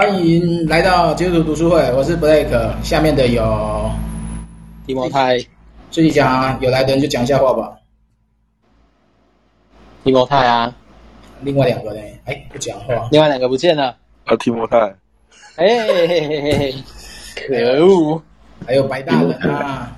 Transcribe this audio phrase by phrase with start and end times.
[0.00, 3.92] 欢迎来到基督徒读书会，我是 Blake，下面的有
[4.86, 5.36] 提摩太，
[5.90, 7.76] 自己讲啊，有来的人就讲一下话吧。
[10.02, 10.74] 提摩太啊，
[11.42, 12.00] 另外两个呢？
[12.24, 13.10] 哎，不讲话。
[13.12, 13.94] 另外两个不见了。
[14.24, 14.78] 啊，提摩太。
[15.56, 16.74] 哎嘿嘿嘿嘿，
[17.36, 18.22] 可恶！
[18.66, 19.94] 还有白大人啊。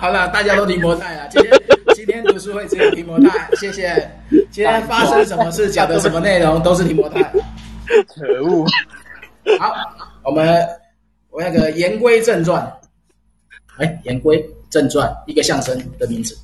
[0.00, 1.26] 好了，大家都提摩太啊。
[1.30, 1.83] 今天今
[2.14, 4.08] 天读书会只有提摩太， 谢谢。
[4.52, 7.20] 今天发生什么事，讲的什么内容，都是提摩太。
[7.24, 8.64] 可恶！
[9.58, 9.74] 好，
[10.22, 10.64] 我们
[11.30, 12.72] 我那个言归正传。
[13.78, 16.38] 哎，言归正传，一个相声的名字。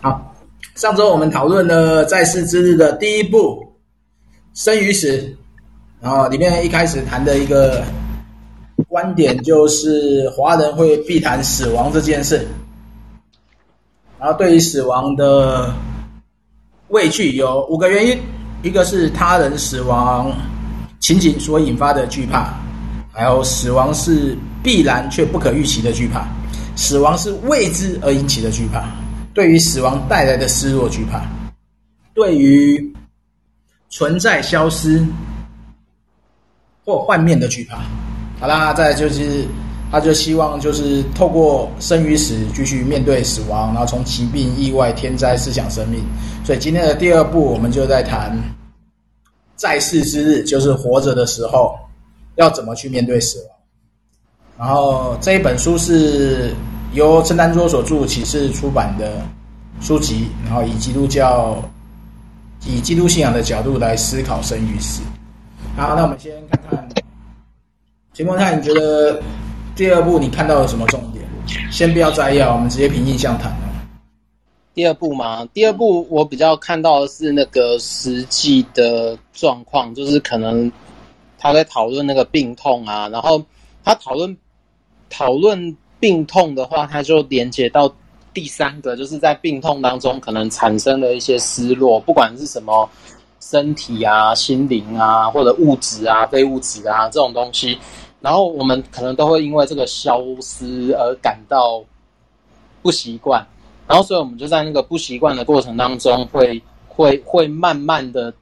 [0.00, 0.32] 好，
[0.76, 3.60] 上周我们讨论了在世之日的第一部
[4.54, 5.36] 生与死，
[6.00, 7.82] 然后里面一开始谈的一个。
[8.88, 12.46] 观点就是华人会避谈死亡这件事，
[14.18, 15.72] 然后对于死亡的
[16.88, 18.18] 畏惧有五个原因：
[18.62, 20.32] 一个是他人死亡
[21.00, 22.54] 情景所引发的惧怕，
[23.12, 26.26] 还有死亡是必然却不可预期的惧怕，
[26.76, 28.84] 死亡是未知而引起的惧怕，
[29.34, 31.22] 对于死亡带来的失落惧怕，
[32.14, 32.94] 对于
[33.90, 35.06] 存在消失
[36.84, 37.78] 或幻灭的惧怕。
[38.40, 39.46] 好啦，再就是，
[39.90, 46.00] 他就希望就是透过生与死继续面对死亡，然后从疾病、意外、天灾思想生命。
[46.44, 48.36] 所以今天的第二部，我们就在谈
[49.54, 51.74] 在世之日，就是活着的时候
[52.34, 53.48] 要怎么去面对死亡。
[54.58, 56.54] 然后这一本书是
[56.92, 59.22] 由陈丹桌所著，启示出版的
[59.80, 61.62] 书籍，然后以基督教、
[62.66, 65.02] 以基督信仰的角度来思考生与死。
[65.76, 66.88] 好，那我们先看看。
[68.14, 69.20] 提摩太，你觉得
[69.76, 71.22] 第二步你看到了什么重点？
[71.70, 73.54] 先不要摘要，我们直接凭印象谈。
[74.72, 80.72] 第二步嘛，第二步我比较看到的是那个实际的状况，就是可能
[81.36, 83.44] 他在讨论那个病痛啊，然后
[83.84, 84.34] 他讨论
[85.10, 87.94] 讨论病痛的话，他就连接到
[88.32, 92.88] 第三个，就是在病痛当中可能产生了一些失落，不管是什么
[93.40, 97.78] 身体啊、心灵啊，或者物质啊、非物质啊这种东西。
[98.20, 101.84] 然后我们可能都会因为这个消失而感到
[102.82, 103.46] 不习惯，
[103.86, 108.32] 然后所以我们就在那个不习惯的过程当中会，会会慢慢的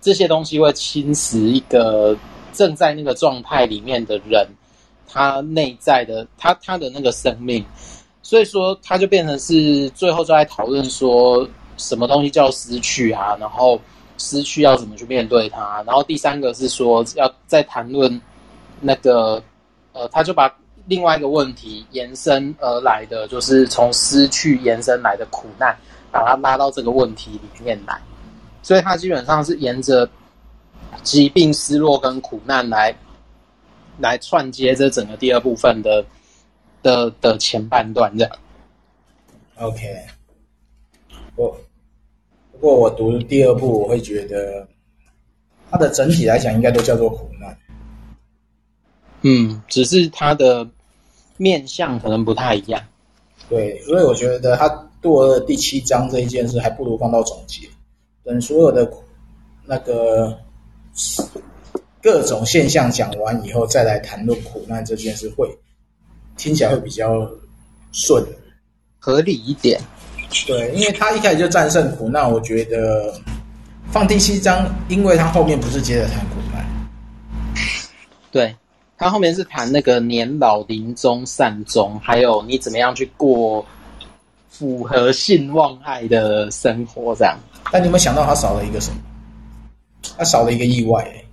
[0.00, 2.16] 这些东西会侵蚀一个
[2.52, 4.48] 正在那个状态里面的人，
[5.06, 7.64] 他内在的他他的那个生命，
[8.22, 11.46] 所以说他就变成是最后就在讨论说
[11.76, 13.78] 什么东西叫失去啊，然后
[14.16, 18.20] 失去要怎么去面对它，然后第三个是说要在谈论。
[18.80, 19.42] 那个，
[19.92, 20.54] 呃，他就把
[20.86, 25.76] 另外一个问题延伸而来的，就是从失去延伸来的苦难，
[26.12, 27.98] 把它拉到这个问题里面来。
[28.62, 30.08] 所以，他基本上是沿着
[31.02, 32.94] 疾病、失落跟苦难来
[33.98, 36.04] 来串接这整个第二部分的
[36.82, 38.38] 的的前半段，这样。
[39.56, 40.04] OK，
[41.36, 41.56] 我
[42.52, 44.66] 不过我读第二部，我会觉得
[45.70, 47.56] 它的整体来讲，应该都叫做苦难。
[49.28, 50.64] 嗯，只是他的
[51.36, 52.80] 面相可能不太一样。
[53.48, 54.68] 对，所以我觉得他
[55.02, 57.66] 做了第七章这一件事，还不如放到总结，
[58.22, 58.88] 等所有的
[59.64, 60.38] 那个
[62.00, 65.50] 各种现象讲完以后，再来谈论苦难这件事，会
[66.36, 67.28] 听起来会比较
[67.90, 68.24] 顺，
[69.00, 69.80] 合理一点。
[70.46, 73.12] 对，因为他一开始就战胜苦难，我觉得
[73.90, 76.64] 放第七章，因为他后面不是接着谈苦难。
[78.30, 78.54] 对。
[78.98, 83.64] 他后面是谈那个年老临终善终，还有你怎么样去过
[84.48, 87.36] 符合性望爱的生活这样。
[87.70, 88.96] 但你有没有想到他少了一个什么？
[90.16, 91.24] 他少了一个意外，欸。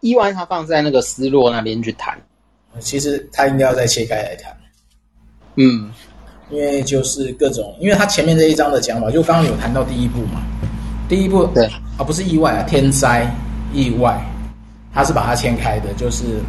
[0.00, 2.16] 意外他放在那个失落那边去谈。
[2.80, 4.54] 其实他应该要再切开来谈。
[5.54, 5.90] 嗯，
[6.50, 10.42] 因为就是各种，因为他前面这一章的讲法，就刚刚有谈到第一步嘛。
[11.08, 11.64] 第一步对
[11.96, 13.26] 啊，不是意外啊，天灾
[13.72, 14.22] 意外。
[14.96, 16.40] 他是把它切开的，就是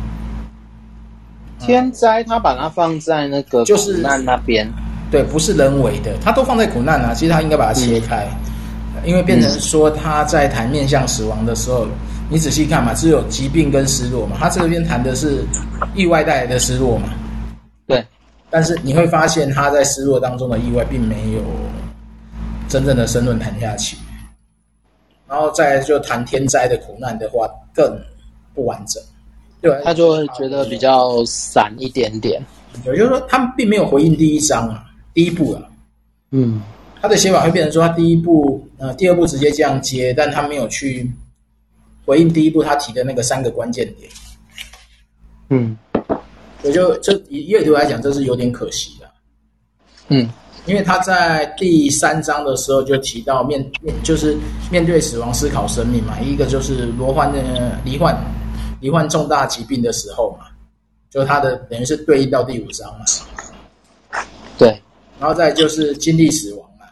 [1.59, 4.65] 天灾，他把它放在那个苦难那边，
[5.11, 7.13] 就是，对，不是人为的，他都放在苦难啊。
[7.13, 8.25] 其实他应该把它切开，
[8.95, 11.91] 嗯，因为变成说他在谈面向死亡的时候，嗯，
[12.29, 14.37] 你仔细看嘛，只有疾病跟失落嘛。
[14.39, 15.43] 他这边谈的是
[15.93, 17.09] 意外带来的失落嘛，
[17.85, 18.01] 对。
[18.49, 21.41] 但是你会发现他在失落当中的意外，并没有
[22.69, 23.97] 真正的深论谈下去。
[25.27, 27.45] 然后再就谈天灾的苦难的话，
[27.75, 27.85] 更。
[28.57, 29.01] 不完整，
[29.61, 32.43] 对，他就会觉得比较散一点点。
[32.85, 34.83] 也就是说，他们并没有回应第一章啊，
[35.13, 35.61] 第一部啊。
[36.31, 36.59] 嗯，
[36.99, 41.07] 他的写法会变成说，他第一步呃，第二步直接这样接，但他没有去
[42.03, 44.09] 回应第一步他提的那个三个关键点。
[45.49, 45.77] 嗯，
[46.63, 49.07] 我就这以阅读来讲，这是有点可惜的。
[50.09, 50.29] 嗯，
[50.65, 54.37] 因为他在第三章的时候就提到面面就是
[54.69, 58.15] 面对死亡思考生命嘛，一个就是罗幻的罹患
[58.79, 60.47] 罹患重大疾病的时候嘛，
[61.09, 63.05] 就他的等于是对应到第五章嘛。
[64.57, 64.81] 对，
[65.19, 66.85] 然后再就是经历死亡嘛。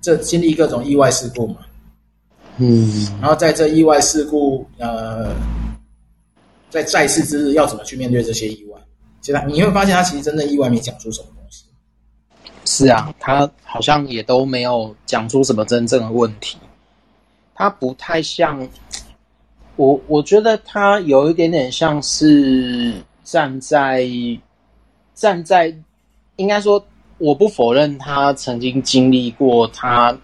[0.00, 1.56] 这经历各种意外事故嘛，
[2.58, 5.34] 嗯，然后在这意外事故，呃，
[6.70, 8.80] 在在世之日要怎么去面对这些意外？
[9.20, 11.64] 其实你会发现，他其实真的意外没讲出什么东西。
[12.64, 16.56] 是啊，他好像也都没有讲出什么真正的问题。
[17.54, 18.68] 他不太像
[19.76, 22.92] 我，我觉得他有一点点像是
[23.22, 24.06] 站在
[25.14, 25.74] 站在，
[26.36, 26.84] 应该说。
[27.18, 30.14] 我不否认他曾经经历过他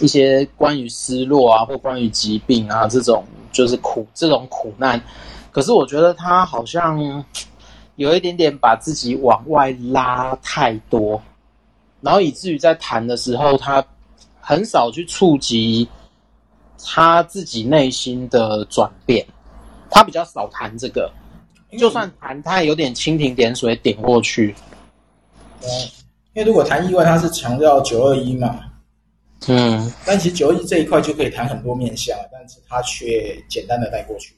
[0.00, 3.22] 一些关于失落啊，或关于疾病啊这种
[3.52, 4.98] 就是苦这种苦难，
[5.50, 7.22] 可是我觉得他好像
[7.96, 11.20] 有一点点把自己往外拉太多，
[12.00, 13.84] 然后以至于在谈的时候，他
[14.40, 15.86] 很少去触及
[16.84, 19.24] 他自己内心的转变，
[19.90, 21.10] 他比较少谈这个，
[21.78, 24.54] 就算谈，他也有点蜻蜓点水点过去。
[26.34, 28.60] 因为如果谈意外，他是强调九二一嘛，
[29.48, 34.34] 嗯，但其实九二一这一块就可以谈很多面向，但是他却简单的带过去。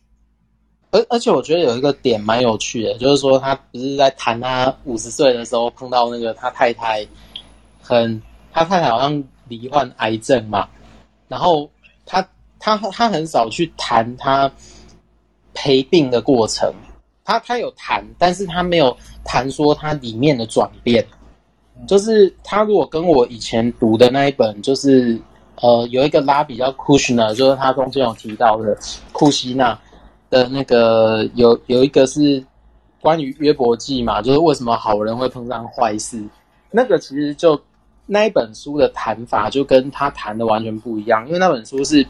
[0.90, 7.06] 而而且我觉得有一个点蛮有趣的，就是说他不是在谈他五十岁的时候碰到那个他太太
[7.80, 8.20] 很，
[8.52, 10.68] 他太太好像罹患癌症嘛，
[11.26, 11.68] 然后
[12.64, 14.50] 他他很少去谈他
[15.52, 16.72] 陪病的过程，
[17.22, 21.04] 他他有谈，但是他没有谈说他里面的转变。
[21.86, 25.20] 就是他如果跟我以前读的那一本，就是
[25.56, 28.74] 呃有一个拉比叫库希纳，就是他中间有提到的
[29.12, 29.78] 库西纳
[30.30, 32.42] 的那个有有一个是
[33.02, 36.24] 关于约伯记嘛，就是为什么好人会碰上坏事，
[36.70, 37.60] 那个其实就
[38.06, 42.06] 那一本书的谈法就跟他谈的完全不一样，因为那本书是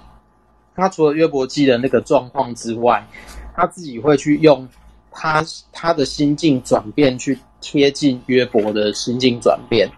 [0.74, 3.06] 他除了约伯记的那个状况之外，
[3.54, 4.68] 他自己会去用
[5.10, 7.38] 他他的心境转变去。
[7.66, 9.88] 贴近约伯的心境转变，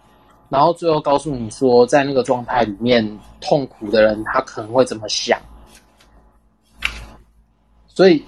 [0.49, 5.37] 然后最后告诉你说，在那个状态里面痛苦的人，他可能会怎么想。
[7.88, 8.22] 所以，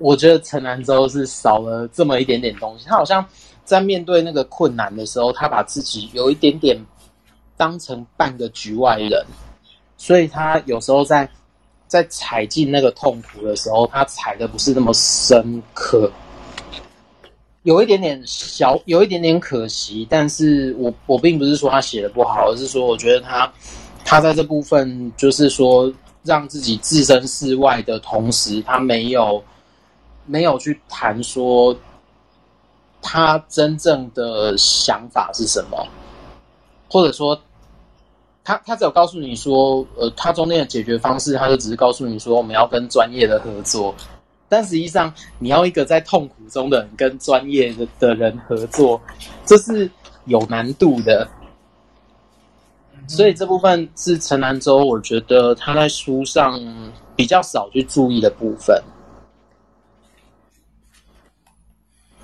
[0.00, 2.86] 我觉得陈南州是少了这么一点点东西。
[2.86, 3.22] 他好像
[3.62, 6.74] 在面对那个困难的时候，他把自己有一点点
[7.58, 9.22] 当成半个局外人，
[9.98, 11.28] 所以他有时候在
[11.92, 16.10] 在踩进那个痛苦的时候，他踩的不是那么深刻。
[17.64, 23.52] 有一点点小，有一点点可惜，但是我我并不是说他写的不好，而是说我觉得他
[24.06, 25.92] 他在这部分就是说
[26.22, 29.44] 让自己置身事外的同时，他没有
[30.24, 31.76] 没有去谈说
[33.02, 35.86] 他真正的想法是什么，
[36.88, 37.38] 或者说
[38.44, 43.94] 他他只有告诉你说，呃，他中间的解决方式，他就只是告诉你说我们要跟专业的合作。
[44.48, 49.00] 但实际上，你要一个在痛苦中的人跟专业的的人合作，
[49.46, 49.90] 这是
[50.26, 51.26] 有难度的。
[53.08, 56.60] 所以这部分是陈南洲，我觉得他在书上
[57.16, 58.80] 比较少去注意的部分。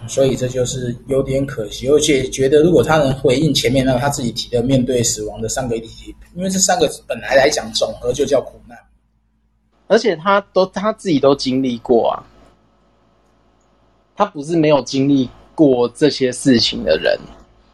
[0.07, 8.79] 所以这就是有点可惜，而且觉得如果他能回应前面那个他自己提的面对死亡的三个议题，因为这三个本来来讲总和就叫苦难。
[9.87, 12.21] 而且他都他自己都经历过啊，
[14.15, 17.19] 他不是没有经历过这些事情的人，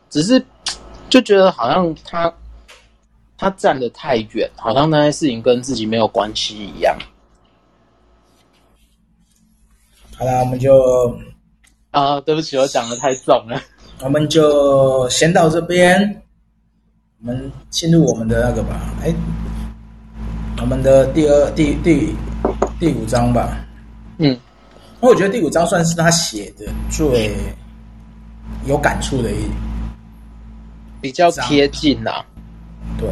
[0.09, 0.41] 只是
[1.09, 2.33] 就觉得好像他
[3.37, 6.97] 他站得太远，好像那些事情跟自己没有关系一样。
[10.17, 11.19] 好了，我们就
[11.91, 13.61] 啊，对不起，我讲的太重了，
[14.03, 16.23] 我们就先到这边，
[17.27, 19.15] 我们进入我们的那个吧，哎。
[20.61, 22.15] 我们的第二、第第
[22.79, 23.59] 第五章吧，
[24.19, 24.39] 嗯，
[25.01, 27.35] 我觉得第五章算是他写的最
[28.67, 29.37] 有感触的一，
[31.01, 32.25] 比较贴近呐、啊，
[32.99, 33.09] 对，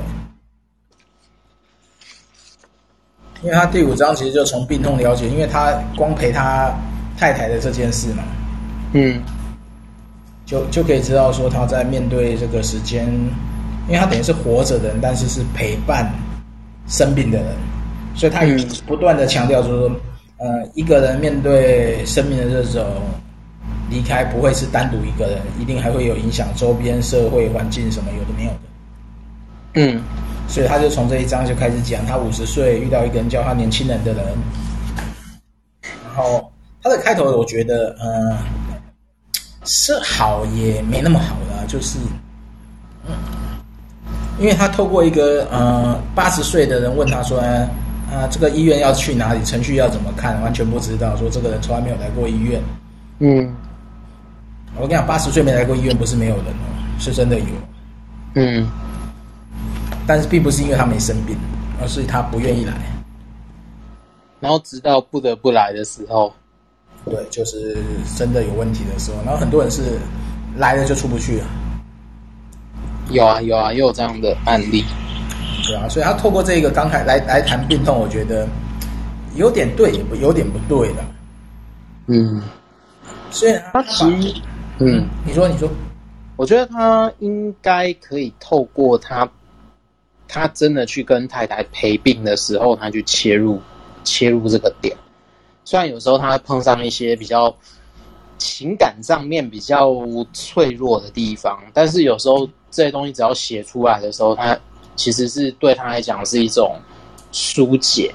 [3.42, 6.73] 因为他第五章其实就从病痛了解，因为他光陪他
[7.19, 8.23] 太太的这件事嘛，
[8.92, 9.21] 嗯，
[10.47, 13.07] 就就可以知道说他在面对这个时间，
[13.86, 16.12] 因为他等于是活着的人，但是是陪伴。
[16.88, 17.54] 生病的人，
[18.12, 19.88] 所以他也不断的强调说，
[20.38, 22.84] 呃，一个人面对生命的这种
[23.88, 28.58] 离开，不会是单独一个人，一定还会有影响周边社会环境什么有的没有的。
[29.74, 30.02] 嗯，
[30.48, 34.24] 所以他就从这一章就开始讲，他五十岁遇到一个人叫他年轻人的人，
[36.04, 38.36] 然后他的开头我觉得，呃，
[39.64, 41.96] 是好也没那么好的，就是，
[43.06, 43.14] 嗯，
[44.38, 47.68] 因为他透过一个呃八十岁的人问他说，啊、
[48.10, 52.60] 呃，这个医院要去哪里，程序要怎么看，完全不知道，说这个人从来没有来过医院，
[53.20, 53.54] 嗯，
[54.76, 56.66] 我跟你讲，八十岁没来过医院不是没有人哦，
[56.98, 57.46] 是真的有，
[58.34, 58.66] 嗯。
[60.04, 61.36] 但是并不是因为他没生病，
[61.80, 62.72] 而是他不愿意来。
[64.40, 66.34] 然后直到不得不来的时候，
[67.04, 67.76] 对，就是
[68.18, 69.18] 真的有问题的时候。
[69.24, 69.80] 然后很多人是
[70.56, 71.46] 来了就出不去了。
[73.11, 74.85] 有啊有啊，也有这样的案例。
[75.66, 78.49] 对啊，所以他透过这个刚才来来谈病痛，我觉得
[79.37, 81.04] 有点对，也不有点不对的。
[82.06, 82.42] 嗯，
[83.30, 84.35] 所以他其实，
[84.78, 85.68] 嗯，你说你说，
[86.37, 89.28] 我觉得他应该可以透过他。
[90.28, 93.61] 他真的去跟太太陪病的时候，他去切入
[94.02, 94.97] 切入这个点。
[95.62, 97.54] 虽然有时候他会碰上一些比较
[98.38, 99.94] 情感上面比较
[100.32, 104.59] 脆弱的地方，但是有时候这些东西只要写出来的时候，他
[104.97, 106.75] 其实是对他来讲是一种
[107.31, 108.12] 疏解。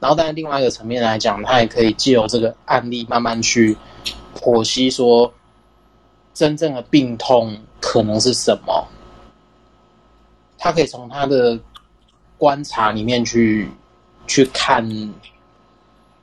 [0.00, 3.76] 然后，但是另外一个层面来讲，他也可以借由这个案例慢慢去
[4.34, 5.32] 剖析说，
[6.32, 8.86] 真正的病痛可能是什么。
[10.56, 11.58] 他可以从他的
[12.36, 13.68] 观察里面去
[14.26, 14.88] 去看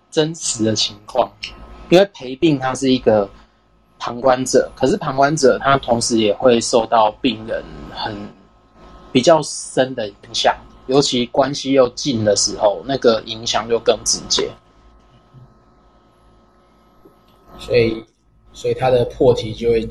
[0.09, 1.29] 真实的情况，
[1.89, 3.29] 因为陪病他是一个
[4.05, 8.15] 旁观者，可是旁观者他同时也会受到病人很
[9.11, 14.47] 比较深的影响，尤其关系又近的时候，那个影响就更直接。
[17.57, 18.05] 所以，
[18.53, 19.89] 所以他的破题就会。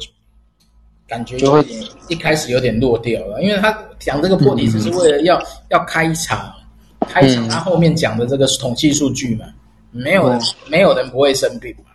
[1.07, 1.63] 感觉就会
[2.09, 6.51] 一开始有点落掉了，因为他讲这个破题只是为了要、嗯、要开场，
[7.01, 9.45] 开场他后面讲的这个统计数据嘛，
[9.91, 11.93] 没有人、嗯、没有人不会生病嘛，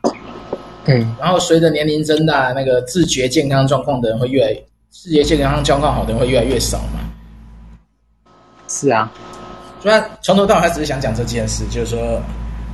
[0.90, 4.54] 嗯，然后随着年龄增大，那个自觉健康状况的人会越来，
[4.90, 7.00] 自觉健康状况好的人会越来越少嘛，
[8.68, 9.12] 是啊，
[9.82, 12.22] 虽然从头到尾他只是想讲这件事，就是说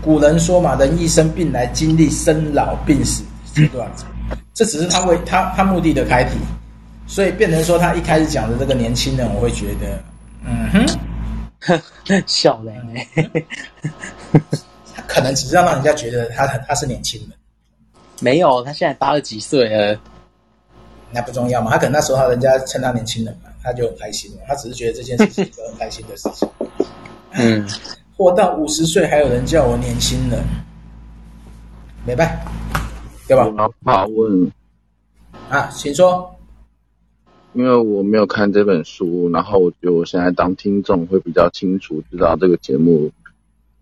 [0.01, 3.87] 古人说嘛，人一生病来经历生老病死阶段。
[3.99, 6.37] 嗯这只是他为他他目的的开题，
[7.07, 10.01] 所以变成说他一开始讲的这个年轻人，我会觉得，
[10.45, 10.69] 嗯
[11.59, 11.81] 哼，
[12.25, 13.01] 笑人呢，
[14.95, 17.31] 他可能只是要让人家觉得他他是年轻人，
[18.21, 19.99] 没有，他现在八十几岁了，
[21.11, 26.49] 那不重要嘛，他可能那时候他人家称他年轻人嘛，他就很开心了，他只是觉得这件事情是一个很开心的事情，
[27.31, 27.67] 嗯，
[28.17, 30.43] 活到五十岁还有人叫我年轻人，
[32.05, 32.51] 没办法。
[33.27, 33.47] 对吧？
[33.47, 34.51] 我怕问
[35.49, 36.31] 啊，请说。
[37.53, 43.09] 因为我没有看这本书，然后我觉得我现在当听众会比较清楚知道这个节目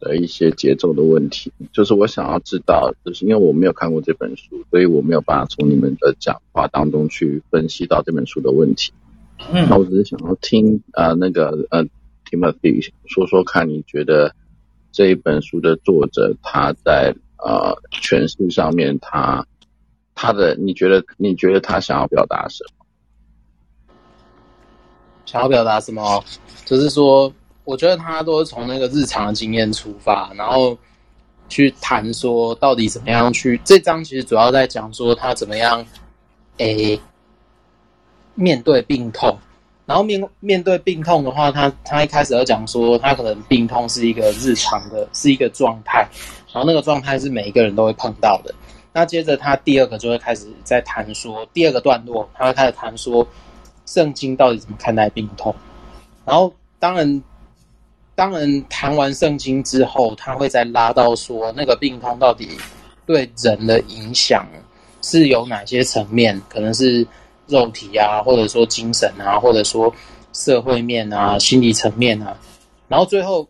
[0.03, 1.51] 的一些节奏的问题。
[1.71, 8.91] 就是我想要知道，就是因为我没有看过这本书，所以我没有办法从你们的讲话当中去分析到这本书的问题。
[9.51, 11.85] 嗯，那我只是想要听呃那个呃
[12.29, 14.35] Timothy 说说看，你觉得
[14.91, 17.15] 这一本书的作者他在。
[17.45, 19.45] 呃，诠释上面他
[20.15, 22.85] 他的，你觉得你觉得他想要表达什么？
[25.25, 26.23] 想要表达什么？
[26.63, 27.33] 就是说，
[27.63, 30.77] 我觉得他都是从那个日常的经验出发，然后
[31.49, 33.59] 去谈说到底怎么样去。
[33.63, 35.85] 这章其实主要在讲说他怎么样，
[36.57, 36.99] 诶、
[38.35, 39.37] 面对病痛。
[39.85, 46.07] 然后面面对病痛的话，他他一开始要讲说，他可能病痛是一个日常的，是一个状态。
[46.53, 48.55] 然后那个状态是每一个人都会碰到的。
[48.93, 53.27] 那接着他第二个就会开始在谈说，第二个段落他会开始谈说，
[53.85, 55.53] 圣经到底怎么看待病痛。
[56.23, 57.21] 然后当然，
[58.15, 62.49] 当然谈完圣经之后，他会再拉到说，那个病痛到底
[63.05, 64.47] 对人的影响
[65.01, 66.41] 是有哪些层面？
[66.49, 67.05] 可能是
[67.47, 69.93] 肉体啊，或者说精神啊，或者说
[70.33, 72.37] 社会面啊，心理层面啊。
[72.87, 73.47] 然后最后。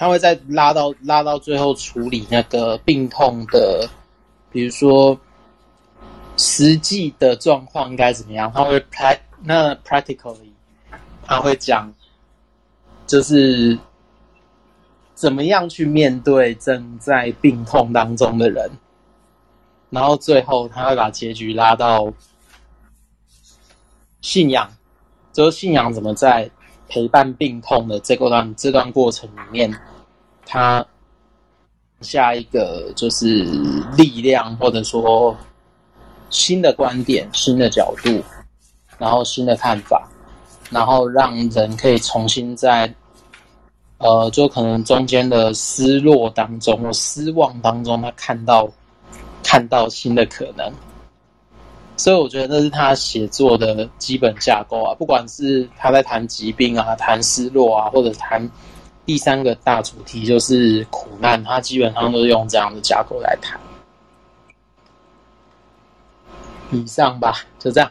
[0.00, 3.90] 他会再拉到拉到最后处理那个病痛的，
[4.52, 5.18] 比如说
[6.36, 8.48] 实际的状况应该怎么样？
[8.54, 10.52] 他会 pr 那 practically，
[11.26, 11.92] 他会讲
[13.08, 13.76] 就是
[15.14, 18.70] 怎么样去面对正在病痛当中的人，
[19.90, 22.12] 然后最后他会把结局拉到
[24.20, 24.70] 信仰，
[25.32, 26.48] 就是信仰怎么在。
[26.90, 29.70] 陪伴病痛的这个段这段过程里面，
[30.46, 30.82] 他
[32.00, 33.44] 下一个就是
[33.94, 35.36] 力量，或者说
[36.30, 38.24] 新的观点、新的角度，
[38.96, 40.08] 然后新的看法。
[40.70, 42.92] 然后让人可以重新在，
[43.98, 48.68] 呃，就可能中间的失落当中失望当中，他看到
[49.42, 50.72] 看到新的可能。
[51.96, 58.48] 所以我觉得那是他写作的基本架构啊，不管是他在谈疾病啊、谈失落啊，或者谈
[59.04, 63.58] 第三个大主题就是苦难，他基本上都是用这样的架构来谈。
[66.70, 67.90] 以上吧，就这样。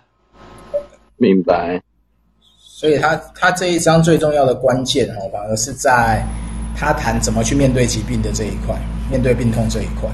[1.17, 1.81] 明白。
[2.77, 6.23] 所以他他这一章最重要的关键哈，反而是在
[6.75, 8.79] 他谈怎么去面对疾病的这一块，
[9.09, 10.07] 面对病痛这一块，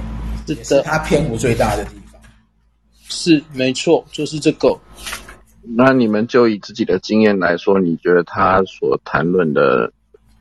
[0.48, 2.22] 是的，是他篇幅最大的地方。
[3.10, 4.79] 是，没错，就是这个。
[5.75, 9.91] 那你们就以自己的经验来说，你觉得他所谈论的，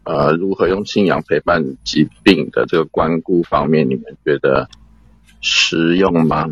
[0.04, 4.68] 呃，如何用信仰陪伴疾病的这个关顾方面，你们觉得
[5.40, 6.48] 实用吗？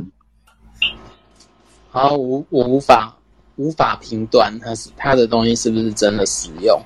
[1.92, 3.16] 好，我我无法
[3.60, 6.80] 无法评断他是他的东西是不是真的实用，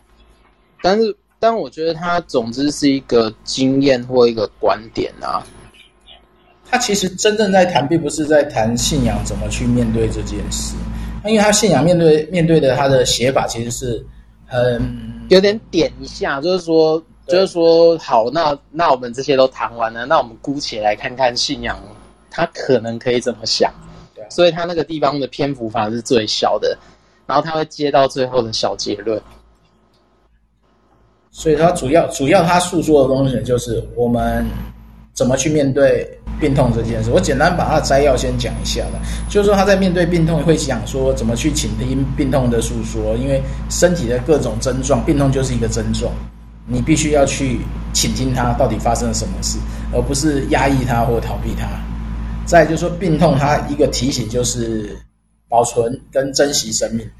[0.82, 5.46] 但是但我觉得他总之是一个经验或一个观点啊。
[6.68, 10.74] 他其实真正在谈，并不是在谈信仰怎么去面对这件事，
[11.24, 14.04] 因为他信仰面对面对的他的写法其实是
[14.46, 14.82] 很
[15.28, 21.78] 有点点一下，就是说就是说好，那那我们这些都谈完了，那我们姑且来看看信仰
[22.30, 23.72] 他可能可以怎么想。
[24.30, 26.76] 所以他那个地方的篇幅反而是最小的，
[27.26, 29.20] 然后他会接到最后的小结论。
[31.30, 34.46] 所以他主要主要他诉说的东西就是我们
[35.12, 37.10] 怎么去面对病痛这件事。
[37.10, 46.12] 我简单把他的摘要先讲一下吧，就是说他在面对病痛会讲说怎么去倾听病痛的诉说，因为身体的各种症状，病痛就是一个症状，
[46.68, 47.60] 你必须要去
[47.92, 49.58] 倾听它到底发生了什么事，
[49.92, 51.66] 而不是压抑它或逃避它。
[52.46, 54.96] 再就是说，病痛它一个提醒就是
[55.48, 57.10] 保存跟珍惜生命。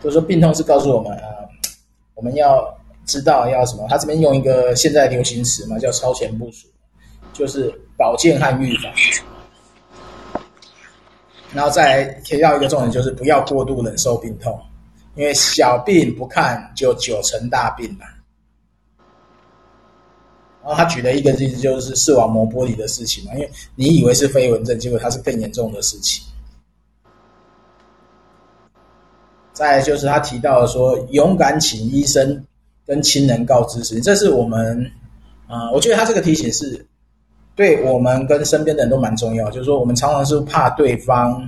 [0.00, 1.26] 就是说，病痛是告诉我们啊，
[2.14, 2.62] 我们要
[3.04, 3.86] 知道要什么。
[3.88, 6.68] 他这边用一个现在流行词嘛，叫超前部署，
[7.32, 8.92] 就是保健和预防。
[11.52, 14.58] 然后再提到一个重点，就是不要过度忍受病痛，
[15.14, 18.06] 因为小病不看就久成大病了。
[20.64, 26.24] 然后他举了一个例子，就是视网膜剥离的事情嘛，因为你以为是飞蚊症，结果它是更严重的事情。
[29.52, 32.42] 再就是他提到说，勇敢请医生
[32.86, 34.90] 跟亲人告知时，这是我们
[35.46, 36.86] 啊、我觉得他这个提醒是
[37.54, 39.50] 对我们跟身边的人都蛮重要。
[39.50, 41.46] 就是说，我们常常是怕对方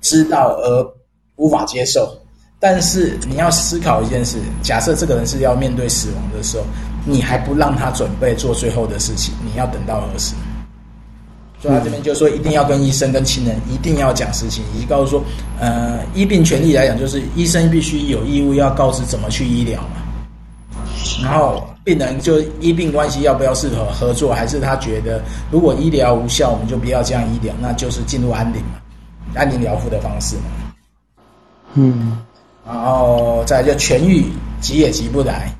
[0.00, 0.94] 知道而
[1.36, 2.18] 无法接受，
[2.58, 6.64] 但是你要思考一件事：假设这个人是要面对死亡的时候。
[7.04, 10.34] 你还不让他准备做最后的事情，你要等到何时？
[11.62, 15.24] 所以他这边就说，一定要跟医生、跟亲人一定要讲事情，以及告诉说，
[15.58, 19.96] 呃，医病权利来讲，就是医生必须有义务要告知怎么去医疗嘛。
[21.22, 28.80] 然后病人就医病关系要不要适合合作，还是他觉得如果医疗无效，我们就不要这样医疗，那就是进入安宁嘛，
[29.34, 30.42] 安宁疗护的方式嘛。
[31.74, 32.18] 嗯，
[32.66, 34.24] 然后再就痊愈
[34.62, 35.54] 急也急不来。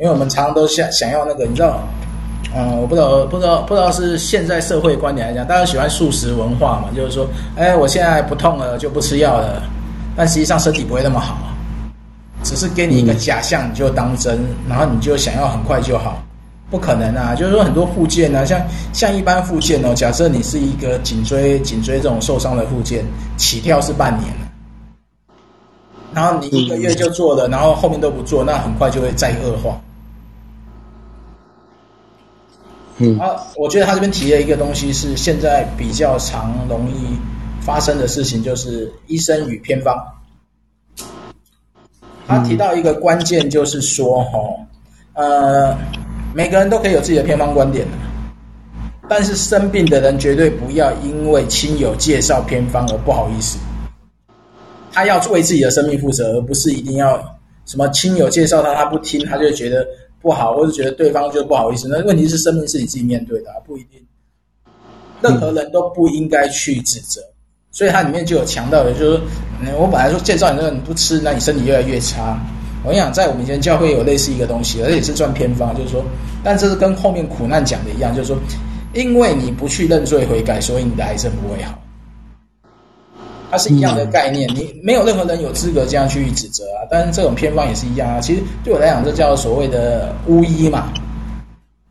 [0.00, 1.80] 因为我们常常都想想要那个，你知道，
[2.54, 7.26] 嗯，我不知道，不知道，不知道是现在社会观点来讲，大家喜欢素食文化嘛，就是说，
[7.56, 9.62] 哎，我现在不痛了就不吃药了，
[10.16, 11.36] 但实际上身体不会那么好，
[12.42, 16.20] 只是给你一个假象，你就当真，然后你就想要很快就好，
[16.70, 17.32] 不可能啊！
[17.36, 18.60] 就是说很多附件啊，像
[18.92, 23.04] 像一般附件哦，假设你是一个颈椎颈椎这种受伤的附件，
[23.36, 24.32] 起跳是半年。
[26.12, 29.80] 然后你一个月就做了，然后后面都不做，那很快就会再恶化。
[32.98, 37.18] 嗯，啊，我觉得他这边提了一个东西是现在比较常容易
[37.60, 39.96] 发生的事情，就是医生与偏方。
[42.26, 44.38] 他提到一个关键，就是说，哈，
[45.14, 45.76] 呃，
[46.34, 47.86] 每个人都可以有自己的偏方观点，
[49.08, 53.58] 但是生病的人绝对不要因为亲友介绍偏方而不好意思。
[54.92, 57.20] 他要为自己的生命负责，而不是一定要
[57.66, 59.84] 什么亲友介绍他，他不听，他就觉得
[60.24, 61.86] 不好，或者觉得对方就不好意思。
[61.86, 64.00] 那问题是生命是你自己面对的，不一定。
[65.20, 67.20] 任何人都不应该去指责，
[67.70, 69.20] 所以它里面就有强调的，就是说，
[69.78, 72.40] 我本来说介绍你那个你不吃，那你身体越来越差。
[72.82, 76.02] 我跟你讲，在我们以前教会有类似一个东西，而且是赚偏方，就是说，
[76.42, 78.38] 但这是跟后面苦难讲的一样，就是说，
[78.94, 81.78] 因为你不去认罪悔改，所以你的癌症不会好。
[83.54, 86.82] 它是一样的概念，你没有任何人有资格这样去指责啊。
[86.90, 88.20] 但是这种偏方也是一样啊。
[88.20, 90.92] 其实对我来讲，这叫所谓的巫医嘛。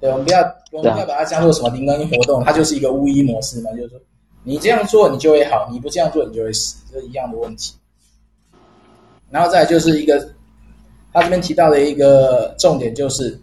[0.02, 0.42] 对，我们不要
[0.74, 3.72] 我们不要把它叫做什么灵恩活动，它就是一个巫医模式嘛。
[3.72, 3.98] 就是说，
[4.44, 7.74] 你这样做你就会好，你不这样做你就会死，这是一样的问题。
[9.32, 10.20] 然后再就是一个，
[11.14, 13.40] 他这边提到的一个重点就是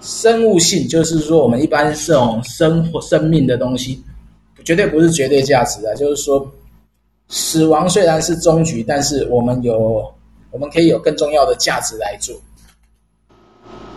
[0.00, 4.02] 生物性，就是说我们一般这种生活生命的东西，
[4.64, 6.44] 绝对不是绝对价值啊，就是说
[7.28, 10.12] 死亡虽然是终局，但是我们有
[10.50, 12.34] 我们可以有更重要的价值来做。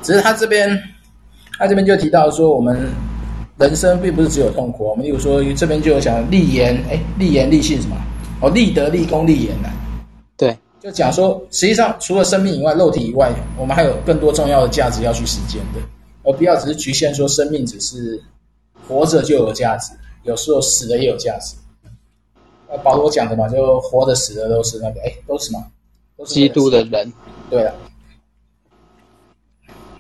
[0.02, 0.78] 只是他这边，
[1.58, 2.90] 他这边就提到说，我们
[3.58, 4.84] 人生并不是只有痛苦。
[4.86, 7.96] 我们例如说这边就有讲立言，哎，立言立信什么？
[8.42, 9.70] 哦，立德、立功、立言呐。
[10.36, 15.80] 对，就讲说，实际上除了生命以外，肉体以外，我们还有更多重要的价值要去实践的，
[16.24, 18.20] 而不要只是局限说生命只是
[18.88, 21.56] 活着就有价值，有时候死了也有价值。
[22.72, 25.62] 呃，保罗讲的嘛，就活的死的都是那个，哎，都是什么？
[26.18, 27.12] 都是基督的人。
[27.50, 27.76] 对了。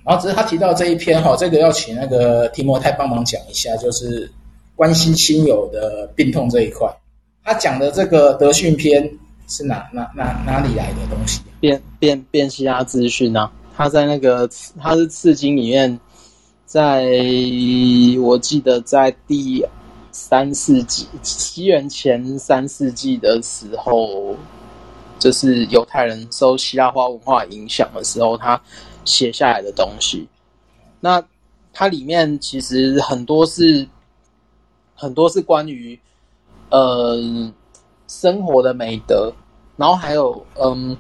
[0.03, 4.31] 然后只是他提到这一篇哈，这个要请那个提摩太帮忙讲一下，就是
[4.75, 6.89] 关心亲友的病痛这一块。
[7.43, 9.07] 他讲的这个德训篇
[9.47, 11.41] 是哪哪哪哪里来的东西？
[11.59, 15.99] 便便便希拉资讯啊，他在那个他是次经里面，
[16.65, 17.05] 在
[18.23, 19.65] 我记得在第
[20.11, 24.35] 三世纪，西元前三世纪的时候，
[25.17, 28.61] 就是犹太人受希腊化文化影响的时候，他。
[29.03, 30.27] 写下来的东西，
[30.99, 31.23] 那
[31.73, 33.87] 它里面其实很多是
[34.93, 35.99] 很多是关于
[36.69, 37.19] 呃
[38.07, 39.33] 生活的美德，
[39.75, 40.95] 然后还有嗯，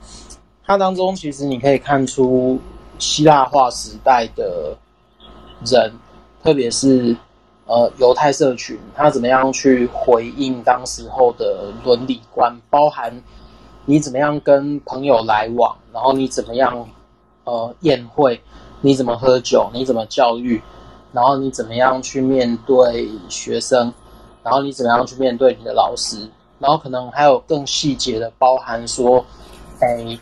[0.65, 2.59] 它当中其实你可以看出
[2.97, 4.75] 希腊化时代的
[5.63, 5.93] 人，
[6.43, 7.15] 特别是
[7.71, 13.13] 呃犹太社群，他怎么样去回应当时候的伦理观，包含
[13.85, 16.85] 你怎么样跟朋友来往，然后你怎么样。
[17.43, 18.39] 呃，宴会
[18.81, 19.67] 你怎么喝酒？
[19.73, 20.61] 你怎么教育？
[21.11, 23.91] 然后你怎么样去面对学生？
[24.43, 26.29] 然后你怎么样去面对你的老师？
[26.59, 29.25] 然后可能还有更细节的，包含说，
[29.79, 30.19] 哎，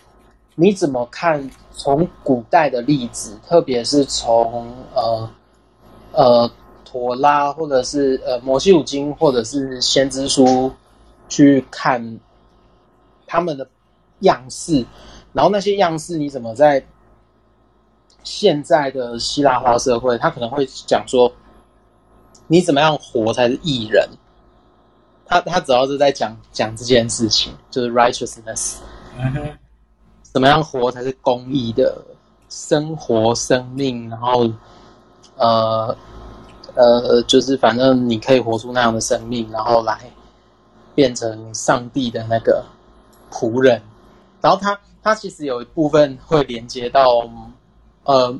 [0.55, 5.29] 你怎么看从古代的例子，特别是从呃
[6.13, 6.51] 呃
[6.89, 10.71] 陀拉或者是呃摩西五经或者是先知书
[11.27, 12.19] 去看
[13.27, 13.67] 他们的
[14.21, 14.85] 样式，
[15.33, 16.83] 然后那些样式你怎么在？
[18.21, 21.31] 现在的希腊化社会，他可能会讲说，
[22.47, 24.07] 你怎么样活才是艺人？
[25.25, 28.75] 他他主要是在讲讲这件事情，就是 righteousness，
[29.17, 29.57] 嗯，
[30.21, 32.03] 怎么样活才是公义的
[32.49, 34.09] 生活、生命？
[34.09, 34.51] 然后，
[35.37, 35.97] 呃
[36.81, 39.99] 呃，就是反正你可以活出那样的生命，然后来
[40.95, 42.63] 变成上帝的那个
[43.31, 43.81] 仆人。
[44.41, 47.29] 然后他他其实有一部分会连接到。
[48.05, 48.31] 呃，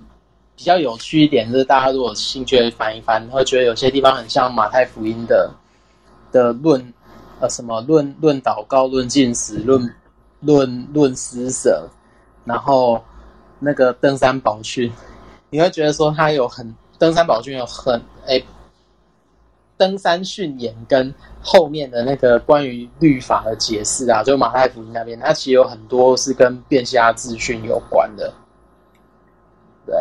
[0.55, 5.51] 比较有趣一点就是，大家如果有兴趣翻一翻，会觉得有些地方很像马太福音的
[6.31, 6.91] 的论，
[7.39, 9.93] 呃，什么论论祷告、论进食、论
[10.39, 11.87] 论论施舍，
[12.45, 12.99] 然后
[13.59, 14.91] 那个登山宝训，
[15.51, 18.43] 你会觉得说他有很登山宝训有很诶，
[19.77, 28.33] 登山训言跟后面的那个关于律法的解释啊，就马太福音那边，它其实有很多是跟便希拉自训有关的。
[29.85, 29.95] 对，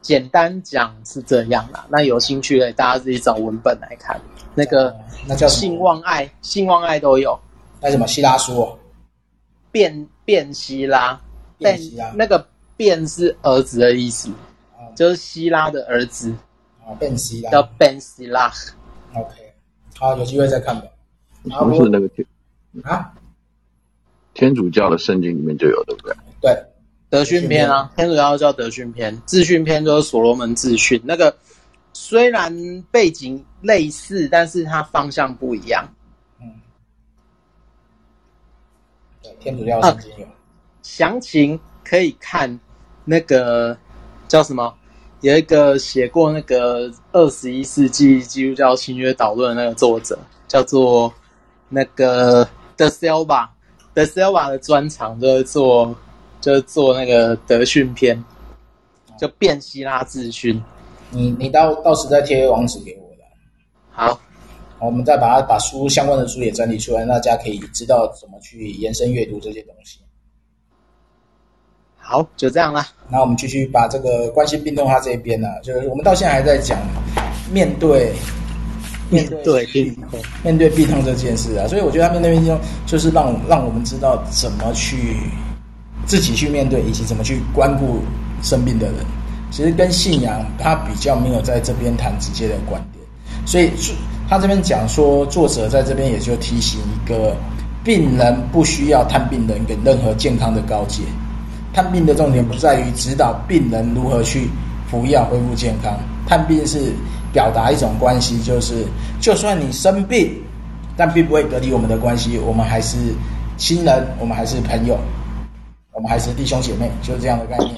[0.00, 1.84] 简单讲是这样啦。
[1.90, 4.18] 那有兴趣的，大家自己找文本来看。
[4.54, 4.94] 那个
[5.26, 7.38] 那叫信望爱，信望爱都有。
[7.80, 8.78] 那什么希拉书、哦？
[9.72, 11.20] 便便希拉，
[11.58, 12.12] 便希拉。
[12.14, 14.34] 那个便是儿子的意思，嗯、
[14.94, 16.34] 就是希拉的儿子。
[16.84, 18.52] 啊，本希拉叫本希拉。
[19.14, 19.34] OK，
[19.98, 20.86] 好，有机会再看吧。
[21.42, 22.26] 不是那个天
[22.84, 23.12] 啊？
[24.34, 26.16] 天主教的圣经里面就有，对不对？
[26.40, 26.64] 对。
[27.10, 30.98] 德训篇啊，天主教叫德训篇，自训篇就是所罗门自训。
[31.04, 31.36] 那个
[31.92, 35.86] 虽然背景类似，但是它方向不一样。
[36.40, 36.50] 嗯，
[39.22, 40.26] 对，天主教圣经有。
[40.80, 42.58] 详情可以看
[43.04, 43.76] 那个
[44.26, 44.74] 叫什么？
[45.22, 51.12] 有一个写过那个二十一世纪基督教新约导论的那个作者，叫做
[51.70, 53.50] 那个德塞瓦。
[53.94, 55.96] 德塞瓦的专长就是做。
[56.42, 58.20] 就是做那个德训篇，
[59.16, 60.60] 就变希腊自训。
[61.10, 63.22] 你你到到时再贴网址给我的。
[63.92, 64.20] 好，
[64.80, 70.00] 我们再把它把书相关的书也整理出来，大家可以知道怎么去延伸阅读这些东西。
[72.02, 72.86] 好，就这样啦。
[73.08, 76.78] 那我们继续把这个关系病痛它这边呢，就是我们到现在还在讲
[77.50, 78.12] 面对
[79.08, 85.16] 面对病痛，面对病痛这件事啊，所以我觉得他面对病痛就是让让我们知道怎么去。
[86.04, 88.00] 自己去面对，以及怎么去关顾
[88.42, 88.96] 生病的人，
[89.52, 93.04] 其实跟信仰他比较没有在这边谈直接的观点，
[93.46, 93.70] 所以
[94.28, 97.36] 他这边讲说，作者在这边也就提醒一个
[97.84, 101.04] 病人不需要探病人给任何健康的告诫。
[101.72, 104.48] 探病的重点不在于指导病人如何去
[104.90, 106.92] 服药恢复健康，探病是
[107.32, 108.84] 表达一种关系，就是
[109.20, 110.30] 就算你生病，
[110.96, 112.98] 但并不会隔离我们的关系，我们还是
[113.56, 114.98] 亲人，我们还是朋友，
[115.92, 117.74] 我们还是弟兄姐妹，就是这样的概念。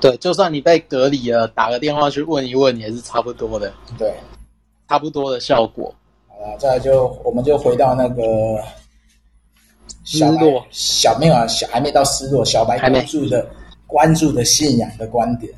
[0.00, 3.72] 对，就算你被隔离了，打个电话去问一问，也是差不多的。
[3.98, 4.14] 对，
[4.88, 5.92] 差不多的效果。
[6.28, 8.22] 好了，再来就我们就回到那个。
[10.04, 12.44] 失落，小没有啊，小还没到失落。
[12.44, 13.46] 小白关注的
[13.86, 15.52] 关注的信仰的观点，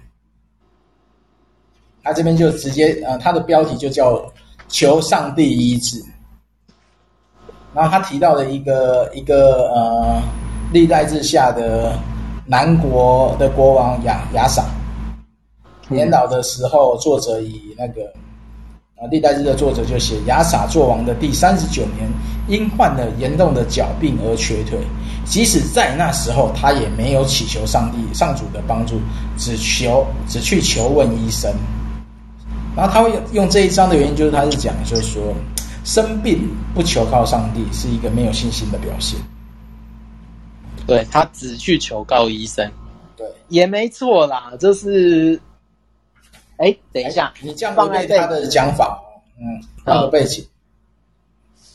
[2.03, 4.25] 他这边就直接呃，他的标题就叫
[4.69, 6.01] “求上帝医治”。
[7.75, 10.23] 然后他提到了一个一个呃，
[10.73, 11.99] 历代志下的
[12.47, 14.65] 南国的国王亚亚撒，
[15.89, 18.13] 年老的时候，作者以那个。
[18.97, 22.09] 啊，历代志的作者就写亚撒作王的第三十九年，
[22.49, 24.79] 因患了严重的脚病而瘸腿。
[25.27, 28.99] 即使在那时候，他也没有祈求上帝、上主的帮助，
[29.37, 31.53] 只求只去求问医生。
[32.75, 35.23] 然后他会用这一章的原因，就是他是讲，就是说
[35.85, 39.21] 生病不求靠上帝，是一个没有信心的表现。
[40.87, 42.71] 对，他只去求告医生，
[43.15, 45.39] 对，也没错啦，就是。
[46.59, 49.03] 哎，等一下，你这样放在他的讲法，
[49.39, 50.47] 嗯，他的背景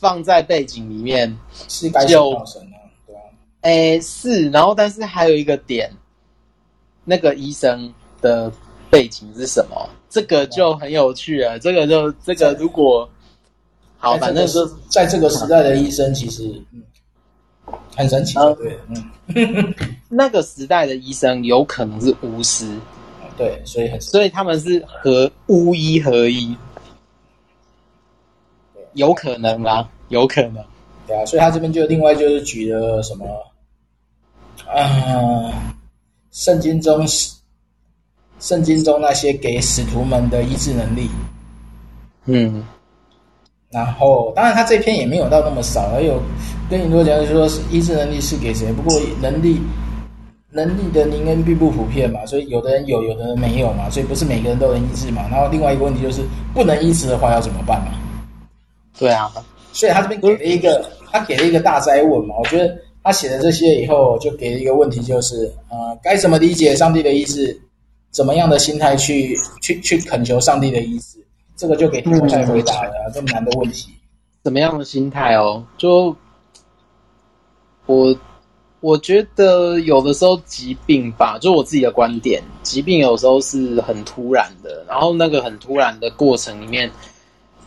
[0.00, 3.20] 放在背景里面是该信靠神啊，对吧？
[3.60, 5.92] 哎，是，然后但是还有一个点，
[7.04, 8.50] 那个医生的
[8.90, 9.88] 背景是什么？
[10.10, 11.58] 这个就很有趣了。
[11.58, 13.08] 这个就这个如果
[13.98, 14.58] 好，反正是
[14.90, 16.42] 在这个时代的医生其实
[16.72, 16.82] 嗯
[17.96, 19.74] 很神奇，对，嗯，
[20.10, 22.66] 那个时代的医生有可能是巫师。
[23.36, 26.54] 对，所以很，所以他们是合巫医合一，
[28.92, 30.62] 有可能啊，有可能。
[31.06, 33.26] 对啊，所以他这边就另外就是举了什么，
[34.66, 35.52] 啊，
[36.30, 37.06] 圣经中
[38.38, 41.08] 圣经中那些给使徒们的医治能力，
[42.26, 42.64] 嗯，
[43.70, 46.22] 然后当然他这篇也没有到那么少，而有
[46.68, 49.60] 跟你多讲说是医治能力是给谁，不过能力。
[50.54, 55.26] 能力的灵恩并不普遍嘛，所以有的人有，有的人没有嘛，所以不是每个人都能医治嘛。
[55.30, 57.92] 然后另外一个问题就是，不能医治的话要怎么办嘛？
[58.98, 59.32] 对啊，
[59.72, 62.34] 所以他这边给了一个，他给了一个大灾问嘛。
[62.38, 67.58] 我觉得他写了这些以后，就给了一个问题，就是呃，该怎么理解上帝的意志？
[68.10, 71.18] 怎么样的心态去去去恳求上帝的意志？
[71.56, 73.90] 这个就给提摩太回答了、啊、这么难的问题。
[74.44, 75.64] 怎么样的心态哦？
[75.78, 76.14] 就
[77.86, 78.14] 我。
[78.82, 86.90] 我觉得有的时候疾病吧，就我自己的观点，疾病有时候是很突然的，然后那个很突然的过程里面，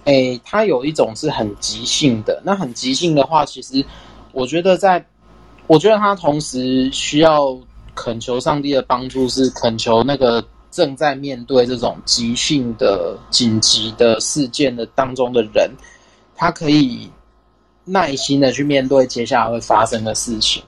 [0.04, 2.42] 诶，它有一种是很急性的。
[2.44, 3.84] 那很急性的话，其实
[4.34, 5.06] 我觉得在，
[5.68, 7.58] 我觉得他同时需要
[7.96, 15.72] 恳求上帝的帮助，是恳求那个正在面对这种急性的紧急的事件的当中的人，
[16.36, 17.10] 他可以
[17.86, 20.62] 耐心的去面对接下来会发生的事情。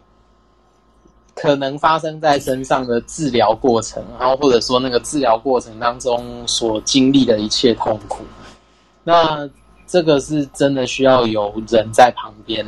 [1.39, 8.23] 可能发生在身上的治疗过程，然后或者说那个治疗过程当中所经历的一切痛苦，
[9.04, 9.47] 那
[9.86, 12.65] 这个是真的需要有人在旁边。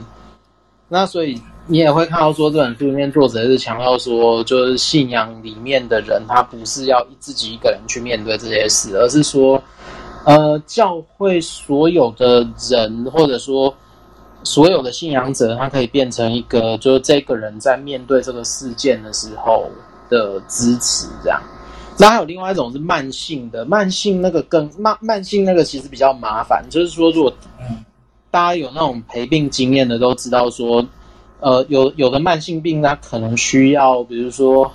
[0.87, 9.61] 那所以你也会看到说，这本书里面作者是强调说，就是信仰里面的人，他不是要自己一个人去面对这些事，而是说，
[10.25, 13.73] 呃，教会所有的人，或者说。
[14.43, 19.67] 所有的信仰者，他可以变成一个，就是这个人在面对这个事件的时候
[20.09, 21.41] 的支持，这样。
[21.97, 26.65] 那还有另外一种是慢性的，慢性那个更慢，慢性那个其实比较麻烦。
[26.69, 27.33] 就是说，如果
[28.31, 30.85] 大家有那种陪病经验的，都知道说，
[31.41, 34.71] 呃，有有的慢性病，它可能需要，比如说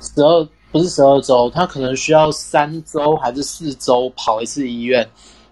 [0.00, 5.08] 十二不是十二周，他可能需要三周还是四周跑一次医院。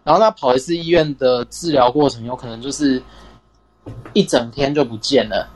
[0.07, 3.03] 然后他跑一次医院的治疗过程，有可能就是
[4.13, 5.49] 一整天就不见了。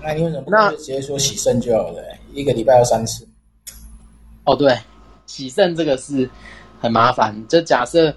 [0.00, 2.00] 那你为什么不直接说洗肾就好了？
[2.32, 3.26] 一个礼拜要三次。
[4.44, 4.78] 哦，对，
[5.26, 6.30] 洗肾这个是
[6.80, 7.34] 很麻烦。
[7.48, 8.14] 就假设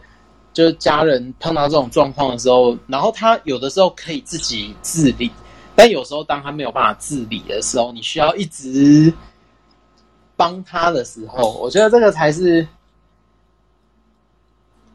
[0.54, 5.32] 就是家人碰到这种状况的时候，然后他有的时候可以自己自理，
[5.76, 9.12] 但有时候当他没有办法自理的时候，你需要一直
[10.36, 12.68] 帮他的时候，我觉得这个才是。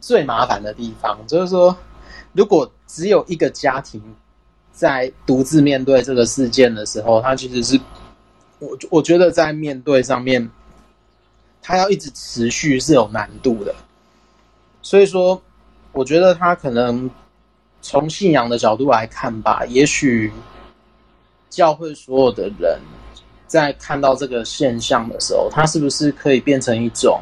[0.06, 1.76] 最麻烦的地方就是说，
[2.32, 4.00] 如果只有一个家庭
[4.70, 7.80] 在独自面对这个事件的时候，他其实是
[8.60, 10.48] 我我觉得在面对上面，
[11.60, 13.74] 他要一直持续是有难度的。
[14.80, 15.42] 所以说，
[15.90, 17.10] 我觉得他可能
[17.82, 20.32] 从信仰的角度来看吧，也许
[21.50, 22.78] 教会所有的人
[23.48, 27.20] 在看到这个现象的时候，他是不是可以变成一种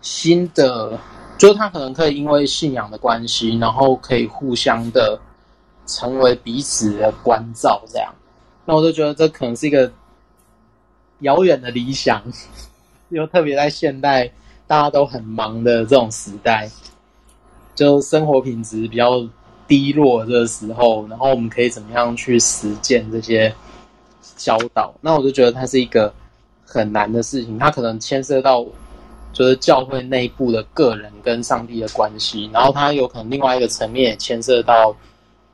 [0.00, 0.98] 新的？
[1.38, 5.18] 就是他可能可以因为信仰的关系，然后可以互相的
[5.86, 8.12] 成为彼此的关照，这样。
[8.64, 9.90] 那我就觉得这可能是一个
[11.20, 12.20] 遥远的理想，
[13.10, 14.28] 又特别在现代
[14.66, 16.68] 大家都很忙的这种时代，
[17.74, 19.24] 就生活品质比较
[19.68, 23.54] 低落的时候，然后我们可以怎么样去实践这些
[24.36, 24.92] 教导？
[25.00, 26.12] 那我就觉得它是一个
[26.66, 28.66] 很难的事情，它可能牵涉到。
[29.32, 34.94] 就是教会内部的个人跟上帝的关系，然后它有可能另外一个层面也牵涉到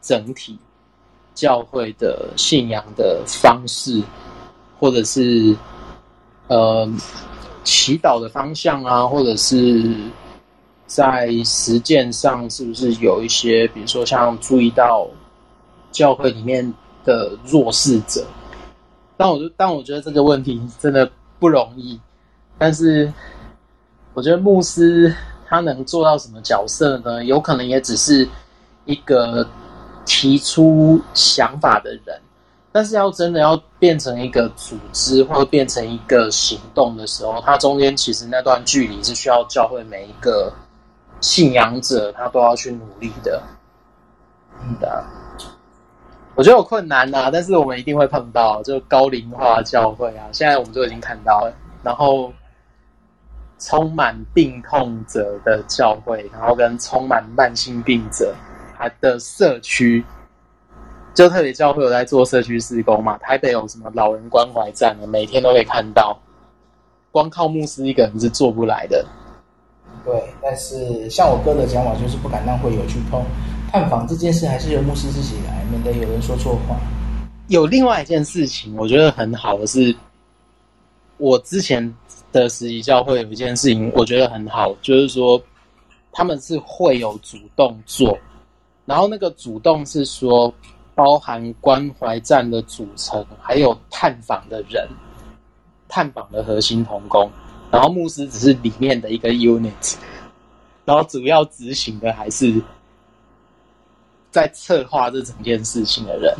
[0.00, 0.56] 整体
[1.34, 4.00] 教会的信仰的方式，
[4.78, 5.54] 或者是
[6.46, 6.88] 呃
[7.62, 9.84] 祈祷的方向啊，或者是
[10.86, 15.06] 在实践上是不是有一些，比如说像注意到
[15.90, 16.72] 教会里面
[17.04, 18.24] 的弱势者。
[19.16, 22.00] 但我就但我觉得这个问题真的不容易，
[22.56, 23.12] 但是。
[24.14, 25.12] 我觉得牧师
[25.46, 27.24] 他能做到什么角色呢？
[27.24, 28.26] 有可能也只是
[28.84, 29.44] 一个
[30.06, 32.20] 提出想法的人，
[32.70, 40.52] 但是要真的要变成一个组织或者变成一个行动的时候，它中间其实那段距离是需要教会每一个
[41.20, 43.42] 信仰者他都要去努力的。
[44.62, 45.04] 嗯的，
[46.36, 52.32] 我觉得有困难呐、但是我们一定会碰到，就高龄化教会啊，现在我们就已经看到了，然后。
[53.58, 58.34] 充满病痛者的教会，然后跟充满慢性病者
[58.76, 60.04] 他的社区，
[61.14, 63.16] 就特别教会有在做社区施工嘛。
[63.18, 65.06] 台北有什么老人关怀站呢？
[65.06, 66.18] 每天都可以看到，
[67.10, 69.06] 光靠牧师一个人是做不来的。
[70.04, 73.24] 对，但是像我哥的讲法，就是不敢让会友去碰
[73.70, 76.76] 探访这件事，还是由牧师自己来，免得有人说错话。
[77.48, 79.94] 有另外一件事情，我觉得很好的是，
[81.16, 81.94] 我之前。
[82.42, 85.40] 的实习教会有一件事情，我觉得很好，就是说
[86.12, 88.18] 他们是会有主动做，
[88.84, 90.52] 然后那个主动是说
[90.94, 94.88] 包含关怀站的组成，还有探访的人，
[95.88, 97.30] 探访的核心同工，
[97.70, 99.96] 然后牧师只是里面的一个 unit，
[100.84, 102.60] 然后主要执行的还是
[104.30, 106.34] 在策划这整件事情的人。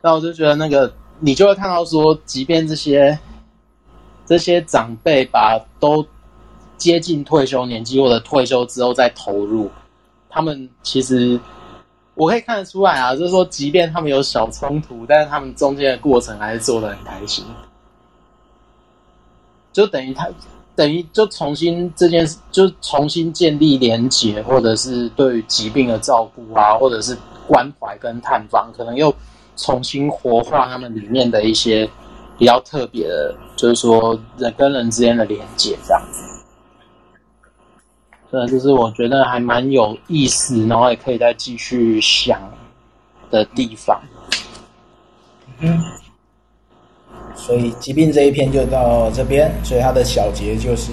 [0.00, 3.18] 那我就觉得那个你就会看到说，即便这些。
[4.26, 6.06] 这些长辈把都
[6.78, 9.70] 接近退休年纪或者退休之后再投入，
[10.30, 11.38] 他们其实
[12.14, 17.44] 我可以看得出来啊，就是说，即便他们有小冲突，但是他们中间的过程还是做得很开心，
[19.72, 20.28] 就等于他
[20.74, 29.14] 等于就重新这件事，就重新建立连结，或者是对于疾病的照顾啊，或者是关怀跟探访，可能又
[29.56, 31.88] 重新活化他们里面的一些。
[32.38, 36.22] 比较特别的，就是说人跟人之间的连接这样子，
[38.30, 42.40] 所以就是我觉得还蛮有意思，然后也可以再继续想
[43.30, 44.00] 的地方。
[45.60, 45.84] 嗯，
[47.34, 50.92] 所以疾病这一篇就到这边，所以它的小结就是。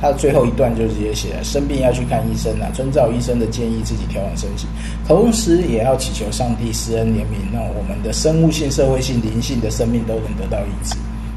[0.00, 4.66] 他的最后一段就直接写了：生病要去看医生啊，遵照医生的建议自己调养身体，
[5.06, 10.96] 同时也要祈求上帝施恩怜悯，让我们的生物性、社会性、灵性的生命都能得到医治。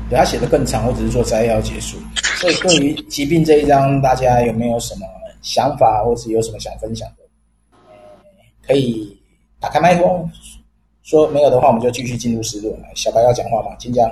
[0.09, 1.95] 对，他写的更长，我只是做摘要结束。
[2.39, 5.05] 所以对于疾病这一章，大家有没有什么
[5.43, 7.77] 想法，或是有什么想分享的？
[8.65, 9.15] 可以
[9.59, 10.27] 打开麦克风，
[11.03, 12.75] 说没有的话，我们就继续进入思路。
[12.95, 13.75] 小白要讲话吗？
[13.77, 14.11] 请讲。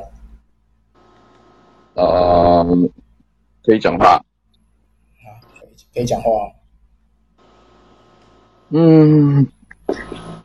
[1.96, 2.66] 呃，
[3.64, 4.22] 可以讲话啊。
[5.94, 6.30] 可以讲话。
[8.70, 9.48] 嗯，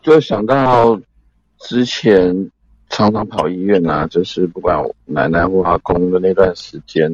[0.03, 1.01] 就想到
[1.59, 2.51] 之前
[2.91, 7.11] 常常跑医院啊，就是不管我奶奶或阿公的那段时间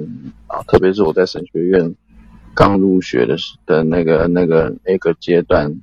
[0.49, 1.95] 啊，特别是我在神学院
[2.55, 5.81] 刚入学的时的那个那个那个阶段，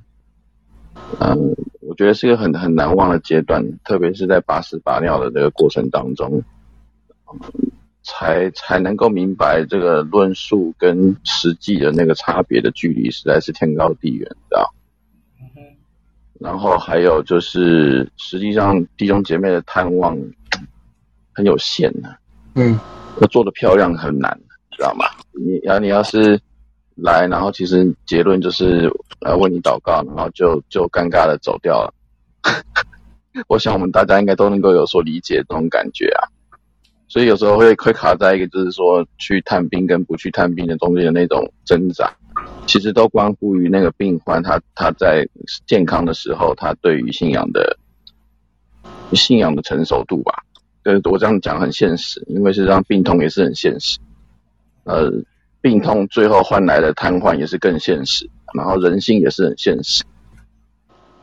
[1.20, 6.42] 嗯，我觉得是一个很很难忘的阶段，特别是在拔屎拔尿的这个过程当中。
[7.32, 7.70] 嗯
[8.02, 14.68] 才才能够明白这个论述跟实际的那个差别的距离实在是天高地远的。
[16.40, 20.18] 然后还有就是，实际上弟兄姐妹的探望
[21.32, 22.16] 很有限的。
[22.56, 22.76] 嗯，
[23.20, 24.36] 要做的漂亮很难，
[24.72, 25.04] 知道吗？
[25.32, 26.40] 你要你要是
[26.96, 31.94] 来，然后其实结论就是来为你祷告，然后就就尴尬的走掉了。
[33.46, 36.26] 我想我们大家应该都能够有所理解这种感觉啊。
[37.12, 42.10] 所以有时候会会卡在一个，就是说去探病跟不去探病的中间的那种挣扎。
[42.66, 45.28] 其实都关乎于那个病患他他在
[45.66, 47.76] 健康的时候，他对于信仰的
[49.12, 50.32] 信仰的成熟度吧。
[50.82, 53.98] 对，我这样讲很现实，因为实际上病痛也是很现实。
[54.84, 55.12] 呃，
[55.60, 60.02] 病痛最后换来的瘫痪也是更现实，然后人性也是很现实。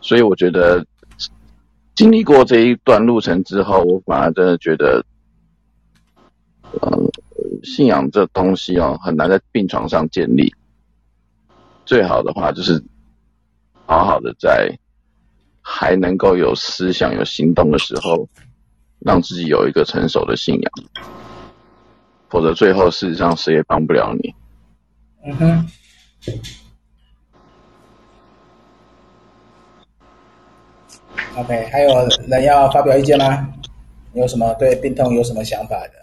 [0.01, 0.85] 所以我觉得
[1.95, 5.03] 经历过这一段路程之后，我反而真的觉得，
[6.81, 6.97] 呃，
[7.63, 10.53] 信仰这东西哦，很难在病床上建立。
[11.85, 12.83] 最好的话就是
[13.87, 14.77] 好好的在
[15.61, 18.29] 还能够有思想、有行动的时候，
[18.99, 20.71] 让自己有一个成熟的信仰。
[22.29, 24.33] 否则，最后事实上谁也帮不了你。
[25.25, 25.67] 嗯哼。
[31.35, 33.47] OK，还有人要发表意见吗？
[34.13, 35.98] 有什么对病痛有什么想法的？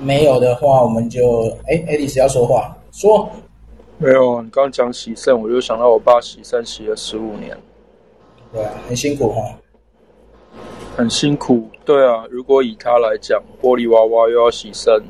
[0.00, 3.28] 没有的话，我们就哎，爱丽丝要说话，说。
[3.96, 7.56] 没有，你刚刚讲洗肾，我就想到我爸洗肾洗了十五年。
[8.52, 9.54] 对啊，很辛苦哈、哦。
[10.96, 12.26] 很辛苦，对啊。
[12.28, 15.00] 如果以他来讲，玻璃娃娃又要洗肾，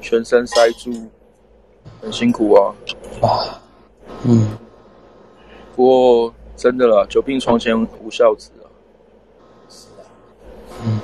[0.00, 0.90] 全身塞住，
[2.02, 2.74] 很辛苦啊。
[3.22, 3.62] 啊，
[4.24, 4.58] 嗯。
[5.76, 8.66] 不过真的啦，久病床前无孝子啊。
[9.68, 10.02] 是啊。
[10.84, 11.00] 嗯。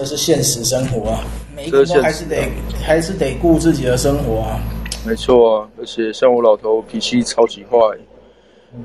[0.00, 1.20] 这是现实生活啊，
[1.54, 2.50] 每一个人还是得
[2.82, 4.58] 还是得顾自己的生活啊。
[5.06, 7.76] 没错啊，而且像我老头脾气超级坏，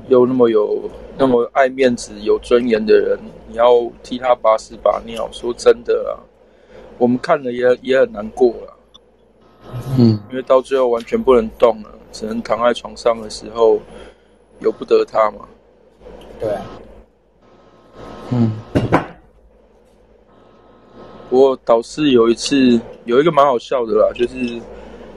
[0.08, 3.18] 又那么有那么爱面子、有尊严的人。
[3.48, 6.20] 你要替他把屎把尿，说真的啊，
[6.98, 8.76] 我们看了也也很难过了。
[9.98, 13.78] 嗯，因为到最后完全不能动了，只能躺在床上的时候，
[14.60, 15.48] 由不得他嘛。
[16.38, 16.62] 对啊。
[18.32, 18.52] 嗯。
[21.30, 24.60] 我导师有一次有一个蛮好笑的啦，就是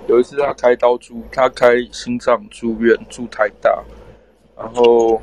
[0.07, 3.83] 有一次他开刀住，他开心脏住院住台大，
[4.57, 5.21] 然后。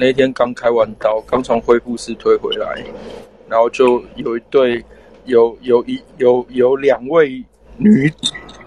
[0.00, 2.84] 那一天刚开完刀，刚从恢复室推回来，
[3.48, 4.80] 然后就有一对，
[5.24, 7.44] 有有一有有两位
[7.76, 8.08] 女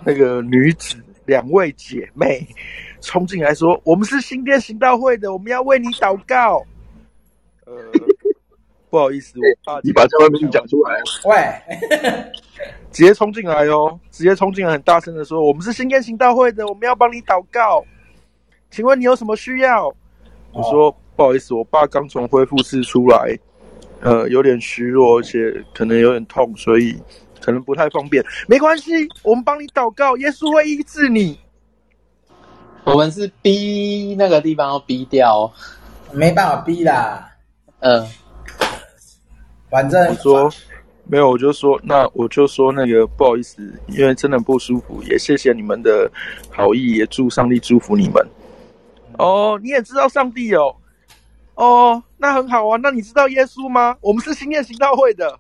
[0.03, 2.45] 那个女子，两位姐妹
[2.99, 6.62] 冲进来说：“我们是新店行道会的，我们要为你祷告。”
[7.66, 7.74] 呃，
[8.91, 11.01] 不好意思，我爸你把这外名字讲出来。
[11.25, 12.21] 喂，
[12.91, 17.83] 直接冲进来哦，直接冲进来，很大声的说：“我们是新店行道会的，我们要帮你祷告，
[18.69, 19.87] 请问你有什么需要？”
[20.53, 20.89] 我说。
[20.89, 23.37] 哦不好意思，我爸刚从恢复室出来，
[23.99, 26.97] 呃，有点虚弱，而且可能有点痛，所以
[27.39, 28.23] 可能不太方便。
[28.47, 31.37] 没关系，我们帮你祷告，耶稣会医治你。
[32.85, 35.51] 我们是逼那个地方要逼掉，
[36.11, 37.29] 没办法逼啦。
[37.81, 38.07] 嗯，
[39.72, 40.51] 反正我说
[41.05, 46.11] 没有，我就说那我就说那个不好意思，因为真的不舒服，也谢谢你们的
[46.49, 48.26] 好意，也祝上帝祝福你们。
[49.17, 50.76] 哦，你也知道上帝哦。
[51.55, 52.78] 哦，那很好啊。
[52.82, 53.95] 那你知道耶稣吗？
[54.01, 55.38] 我们是新店行道会的。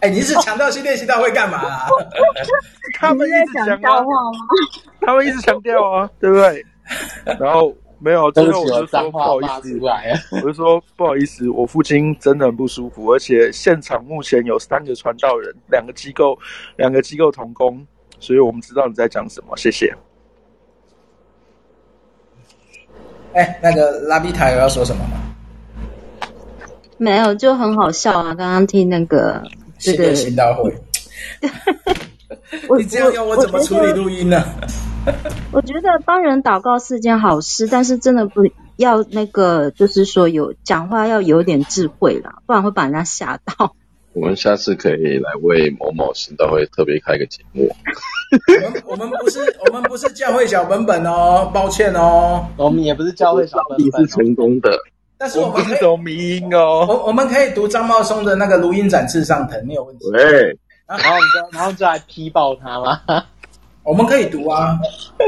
[0.00, 1.86] 哎、欸，你是强调新店行道会干嘛、啊？
[3.00, 4.04] 他们一直强调
[5.00, 6.64] 他们一直强调啊，对不对？
[7.38, 7.74] 然后
[8.04, 9.80] 没有，最后我就说不好意思，
[10.32, 16.38] 我就说不好意思， 我父亲真的很不舒服，而且现场目前有三个传道人，两个机构，
[16.76, 17.86] 两个机构同工，
[18.20, 19.56] 所以我们知道你在讲什么。
[19.56, 19.94] 谢谢。
[23.32, 25.16] 哎、欸，那个拉比塔有要说什么吗？
[26.98, 28.34] 没有，就很好笑啊！
[28.34, 29.42] 刚刚听那个
[29.78, 30.72] 这个行道会，
[32.78, 34.44] 你这样要我怎么处理录音呢？
[35.52, 38.42] 我觉得帮人祷告是件好事，但是真的不
[38.76, 43.74] 要那个，就是说有讲话要有点智慧啦，不然会把人家吓到。
[44.12, 47.68] 我们下次可以来为某某行道会特别开个节目。
[48.48, 54.70] 我 们我们不是我们不是教会小本本哦，抱歉哦，我们也不是教会小本本，你是成功的。
[55.18, 60.10] 但是我们可以读迷音哦，我我们可以读张茂松的那个《如音展翅上腾》，没有问题。
[60.12, 63.00] 对，然后你就然后就来批爆他吗？
[63.84, 64.78] 我们可以读啊，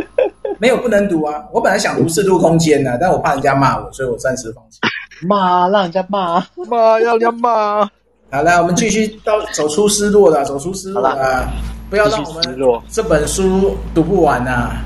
[0.58, 1.44] 没有不能读啊。
[1.52, 4.80] 我本来想读《四度空间》的，但我怕人家骂我，所以我暂时放弃。
[5.26, 7.84] 骂，让人家骂，骂，要人家骂。
[8.30, 11.52] 好，来，我们继续到走出失落的，走出失落啊！
[11.88, 14.84] 不要让我们这本书读不完呐、啊。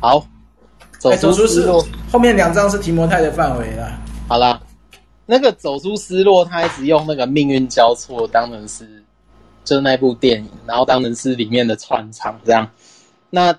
[0.00, 0.24] 好，
[0.98, 3.90] 走出失落，后面两章是提摩太的范围了。
[4.28, 4.60] 好啦，
[5.26, 8.86] 那个走出失落，他一直用那个命运交错当成是，
[9.64, 12.66] 就是那部电影，然后当成是里面的串场这样。
[13.30, 13.58] 那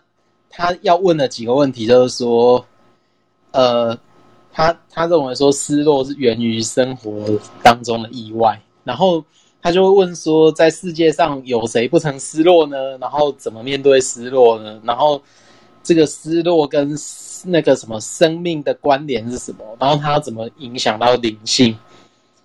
[0.49, 2.65] 他要问的几个问题就是说，
[3.51, 3.97] 呃，
[4.51, 9.23] 他他认为说失落是源于生活当中的意外，然后
[9.61, 12.97] 他就会问说，在世界上有谁不曾失落呢？
[12.97, 14.81] 然后怎么面对失落呢？
[14.83, 15.21] 然后
[15.83, 16.97] 这个失落跟
[17.45, 21.77] 那个什么生命的关联是什么，然后它怎么影响到灵性，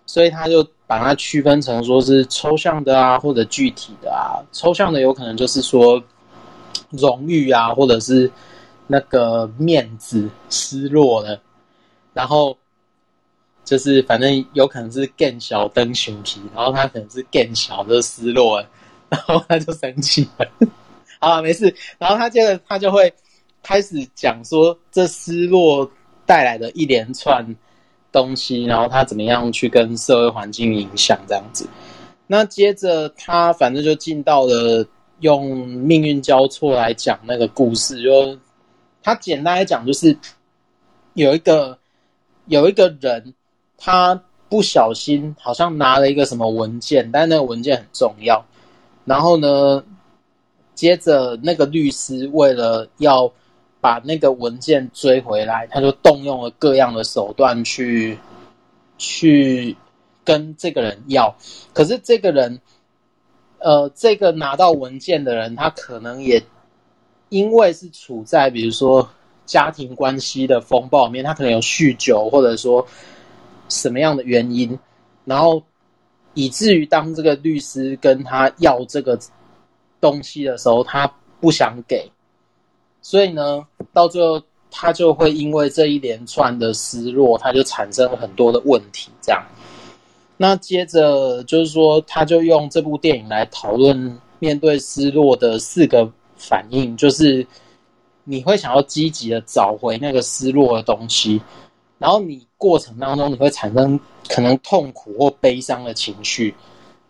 [0.07, 4.39] 所以他就把它区分成说是抽象的啊，或者具体的啊。
[4.53, 6.03] 抽象的有可能就是说
[6.97, 8.31] 荣誉啊，或者是
[8.87, 11.41] 那个面子失落了，
[12.13, 12.57] 然后
[13.65, 18.69] 就是反正有可能是更小灯熊皮，然后他可能是更小的失落了，
[19.09, 20.47] 然后他就生气了。
[21.21, 21.75] 好，没事。
[21.99, 23.13] 然后他接着他就会。
[23.67, 25.91] 开始讲说这失落
[26.27, 27.43] 带来的一连串
[28.13, 31.67] 东西，然后他怎么样去跟社会环境影响这样子。
[32.27, 34.87] 那接着他反正就进到了
[35.25, 38.39] 用命运交错来讲那个故事，就
[39.03, 40.15] 他简单来讲就是
[41.15, 41.79] 有一个
[42.45, 43.33] 有一个人，
[43.79, 48.45] 他不小心好像拿了一个什么文件，但那个文件很重要。
[49.07, 49.83] 然后呢，
[50.75, 53.33] 接着那个律师为了要
[53.81, 58.19] 把那个文件追回来，他就动用了各样的手段去
[58.99, 59.75] 去
[60.23, 61.35] 跟这个人要。
[61.73, 62.61] 可是这个人，
[63.65, 66.43] 呃，这个拿到文件的人，他可能也
[67.31, 69.09] 因为是处在比如说
[69.47, 72.87] 家庭关系的风暴里面，他可能有酗酒，或者说
[73.71, 74.79] 什么样的原因，
[75.25, 75.63] 然后
[76.35, 79.19] 以至于当这个律师跟他要这个
[79.99, 81.11] 东西的时候，他
[81.41, 82.07] 不想给。
[83.01, 89.11] 所以呢，到最后他就会因为这一连串的失落，他就产生了很多的问题。
[89.23, 89.43] 这样，
[90.37, 97.47] 那接着就是说，他就用这部电影来讨论面对失落的四个反应，就是
[98.25, 101.41] 你会想要积极的找回那个失落的东西，
[101.99, 106.55] 然后你过程当中你会产生可能痛苦或悲伤的情绪，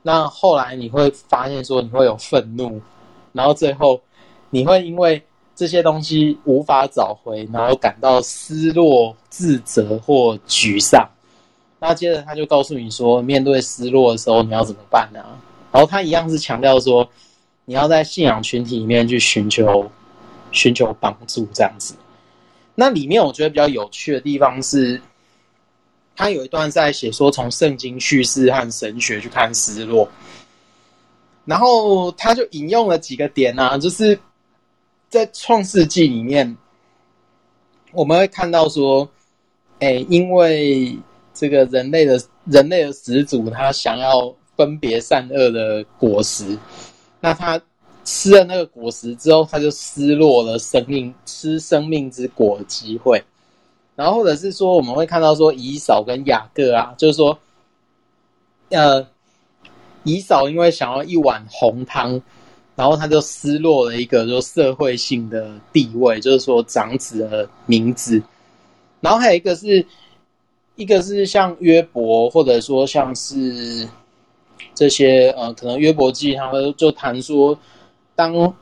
[0.03, 2.81] 那后来你会发现说你会有愤怒，
[3.33, 3.99] 然后最后
[4.51, 5.23] 你会因为
[5.57, 11.09] 这些东西无法找回，然后感到失落、自责或沮丧。
[11.87, 15.21] 那接着他就告诉你说，面对失落的时候你要怎么办呢？
[15.71, 17.07] 然后他一样是强调说，
[17.67, 19.91] 你要在信仰群体里面去寻求、
[20.51, 21.95] 寻求帮助这样子。
[22.75, 24.99] 那里面我觉得比较有趣的地方是，
[26.17, 30.09] 他有一段在写说，从圣经叙事和神学去看失落，
[31.45, 34.19] 然后他就引用了几个点啊，就是。
[35.11, 36.57] 在创世纪里面，
[37.93, 39.09] 我们会看到说，
[39.79, 40.99] 哎，因为
[41.35, 46.57] 这个人类的人类的始祖，他想要分别善恶的果实，
[47.21, 47.61] 那他
[48.05, 53.23] 吃了那个果实之后，他就失落了生命吃生命之果的机会。
[53.97, 57.39] 然后或者是说，我们会看到说，以扫跟雅各啊，就是说，
[58.71, 59.07] 呃，
[60.05, 62.23] 以扫因为想要一碗红汤。
[62.77, 68.21] 然后他就失落了一个就社会性的地位，就是说长子的名字。
[69.01, 69.87] 然后还有一个是，
[70.77, 73.89] 一个是像约伯，或者说像是
[74.75, 77.59] 这些呃，可能约伯记他们就谈说，
[78.15, 78.53] 当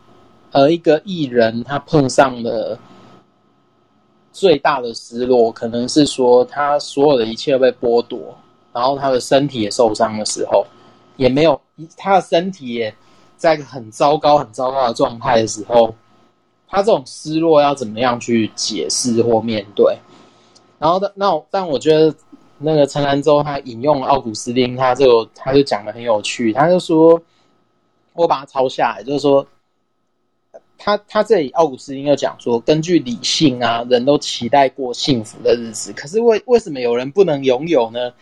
[0.50, 2.78] 呃一个艺人他碰上了
[4.32, 8.36] 最大的失落，可能是说他所有的一切被剥夺，
[8.72, 10.66] 然后他的身体也受伤的时候，
[11.16, 11.60] 也没有
[11.96, 12.94] 他的身体也。
[13.34, 15.92] 在很糟糕、很糟糕的状态的时候，
[16.68, 19.98] 他这种失落要怎么样去解释或面对？
[20.82, 22.12] 然后，那但我觉得
[22.58, 27.22] 那个陈兰州他引用奥古斯丁，他就他就讲的很有趣，他就说，
[28.14, 29.46] 我把它抄下来，就是说，
[30.76, 38.12] 他他这里奥古斯丁又讲说，根据理性啊，人都期待过幸福的日子，可是为为什么有人不能拥有呢？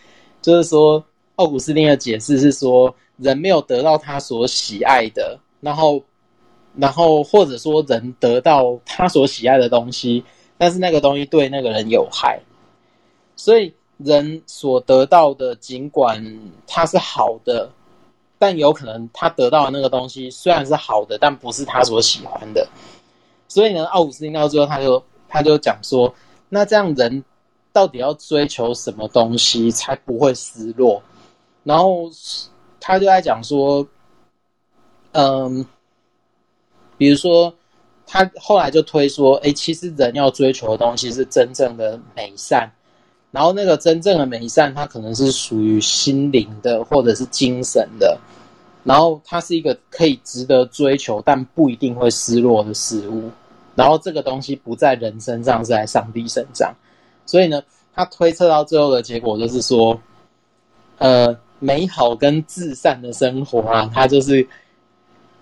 [0.42, 1.02] 就是说，
[1.36, 2.94] 奥古斯丁的解释是说。
[3.22, 6.02] 人没有得到他所喜爱的，然后，
[6.74, 10.24] 然后或者说人得到他所喜爱的东西，
[10.56, 12.40] 但是那个东西对那个人有害，
[13.40, 16.22] 所以人所得到的尽管
[16.66, 17.70] 它是好的，
[18.38, 22.68] 但有可能他得到的那个东西虽然是好的，但不是他所喜欢的。
[23.48, 26.14] 所以呢，奥古斯丁到最后他就他就讲说，
[26.50, 27.24] 那这样人
[27.72, 31.02] 到底要追求什么东西才不会失落？
[31.64, 32.10] 然后。
[32.82, 33.86] 他就在讲说，
[35.12, 35.66] 嗯，
[36.96, 37.52] 比如说，
[38.06, 42.72] 他后来就推说，哎，其实人要追求的东西是真正的美善，
[43.30, 48.18] 然后那个真正的美善，它可能是属于心灵的或者是精神的，
[48.84, 53.30] 然后它是一个可以值得追求但不一定会失落的事物，
[53.74, 56.74] 然后这个东西不在人身上，是在上帝身上，
[57.26, 57.62] 所以呢，
[57.94, 60.00] 他推测到最后的结果就是说，
[60.98, 61.38] 呃。
[61.62, 64.48] 美好跟至善的生活啊，它就是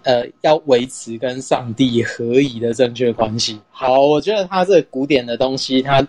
[0.02, 3.60] 呃，要维持跟上帝合宜的正确关系。
[3.70, 6.04] 好，我觉得他这个古典的东西，他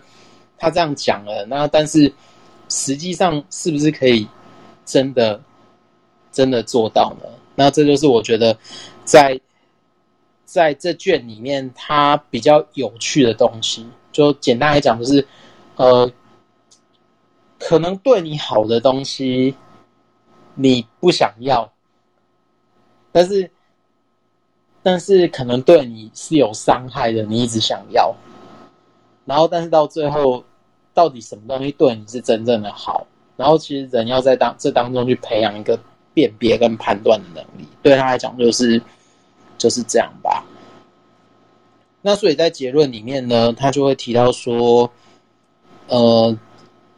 [0.60, 2.12] 他这样讲了，那但是
[2.68, 4.28] 实际上是不是可以
[4.84, 5.40] 真的
[6.30, 7.28] 真的做到呢？
[7.56, 8.56] 那这就是我觉得
[9.04, 9.40] 在
[10.44, 13.84] 在这卷里面，它比较有趣的东西。
[14.12, 15.26] 就简单来讲，就是
[15.76, 16.12] 呃，
[17.58, 19.56] 可能对你好的东西，
[20.54, 21.72] 你不想要，
[23.10, 23.50] 但是。
[24.82, 28.16] 但是可能对你是有伤害的，你一直想要，
[29.26, 30.42] 然后但是到最后，
[31.00, 33.06] 到底什么东西对你是真正的好？
[33.38, 35.80] 然后其实人要在当这当中去培养一个
[36.12, 38.78] 辨别跟判断的能力，对他来讲就是
[39.56, 40.44] 就是这样吧。
[42.02, 44.90] 那所以在结论里面呢，他就会提到说，
[45.88, 46.36] 呃，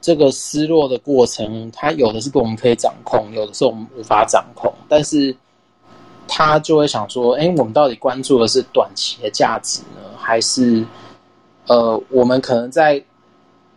[0.00, 5.32] 这个失落的过程，它有的是我们可以掌控，有的是我们无法掌控，但是。
[6.34, 10.82] 他就会想说：“哎，我们到底关注的是短期的价值呢，还是
[11.66, 13.02] 呃，我们可能在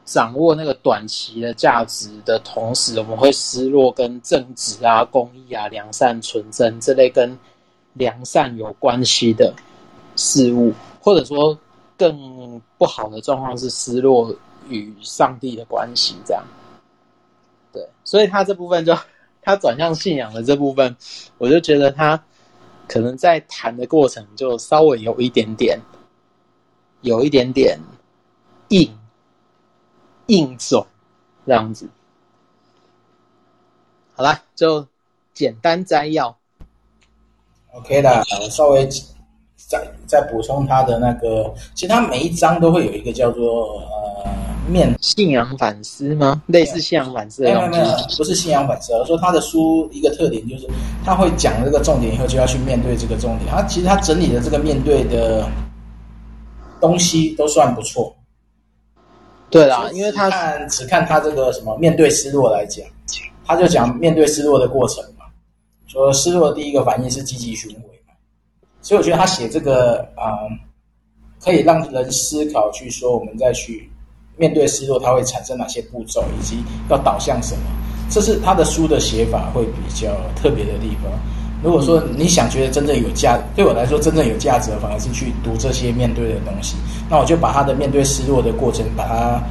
[0.06, 7.38] 掌握那个短期的价值的同时，我们会失落跟正直啊、公义啊、良善、纯真这类跟
[7.94, 9.54] 良善有关系的
[10.16, 11.58] 事物，或者说
[11.98, 14.34] 更不好的状况是失落
[14.70, 16.44] 与上帝的关系，这样。
[17.74, 18.96] 对，所以他这部分就
[19.42, 20.96] 他转向信仰的这部分，
[21.38, 22.24] 我就觉得他。”
[22.88, 25.80] 可能在谈的过程就稍微有一点点，
[27.02, 27.80] 有一点点
[28.68, 28.96] 硬
[30.28, 30.86] 硬种
[31.46, 31.90] 这样子。
[34.16, 34.88] 好了，就
[35.34, 36.36] 简单摘要。
[37.74, 38.88] OK 的，我稍微
[39.56, 44.36] 再再补充他的那个，其实他每一章都会有一个叫做呃。
[44.68, 46.42] 面信仰反思吗？
[46.48, 47.70] 类似信仰反思的东西？
[47.70, 48.94] 没有没有，不是信仰反思。
[48.94, 50.68] 而说他的书一个特点就是，
[51.06, 53.48] 他会讲这个重点以后，就要去面对这个重点。
[53.48, 55.48] 他其实他整理的这个面对的
[56.82, 58.16] 东西都算不错。
[59.50, 62.86] 对啦，因为他看只看他这个什么面对失落来讲，
[63.46, 65.26] 他就讲面对失落的过程嘛。
[65.88, 68.14] 说失落的第一个反应是积极寻回嘛。
[68.82, 70.58] 所以我觉得他写这个啊、嗯，
[71.44, 73.90] 可以让人思考，去说我们再去。
[74.38, 77.62] 面对失落，它会产生哪些步骤，以及要导向什么？
[78.12, 81.10] 这是他的书的写法会比较特别的地方。
[81.66, 86.76] 如果说你想觉得真正有价，对我来说真正有价值的，反而是去读这些面对的东西。
[87.10, 89.42] 那我就把他的面对失落的过程，把它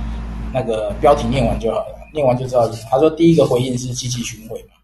[0.53, 2.09] 那个标题念完就好了。
[2.13, 4.75] 念完就知道，他说第一个回应是积极寻回嘛，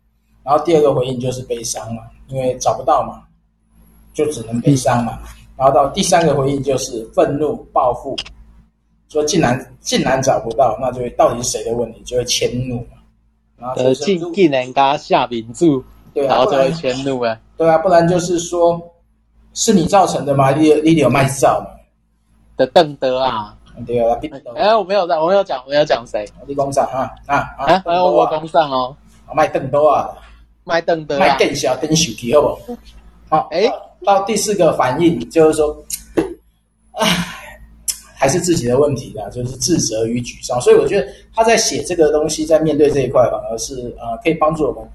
[0.43, 3.23] 然后第二个回应就是悲伤嘛，因为找不到嘛，
[4.13, 5.21] 就只能悲伤嘛。
[5.57, 8.17] 然后到第三个回应就是愤怒报复。
[9.09, 12.03] 说竟然竟然找不到，那就会到底是谁的问题？
[12.05, 12.99] 就会迁怒嘛。
[13.57, 15.85] 然后呃，竟竟然给他下名注，
[16.21, 17.39] 对啊，然后就会迁怒啊。
[17.57, 18.81] 对啊，不然就是说
[19.55, 20.51] 是你造成的吗？
[20.53, 21.71] 你你有卖照嘛？
[22.57, 23.57] 的邓德啊，
[23.87, 24.19] 对啊，
[24.55, 26.27] 哎，我没有在，我没有讲，我没有讲谁？
[26.47, 27.83] 你讲上啊啊啊！
[27.85, 28.97] 哎，我讲上哦，
[29.35, 30.11] 卖邓德啊，
[30.65, 32.77] 卖邓德，卖更小更手机好不？
[33.29, 33.71] 好，哎，
[34.05, 35.85] 到第四个反应就是说，
[36.93, 37.07] 唉。
[38.23, 40.61] 还是自己的问题的，就是自责与沮丧。
[40.61, 44.87] 所以我觉得他在写这个东西，在面对这一块，反而是呃，可以帮助我们，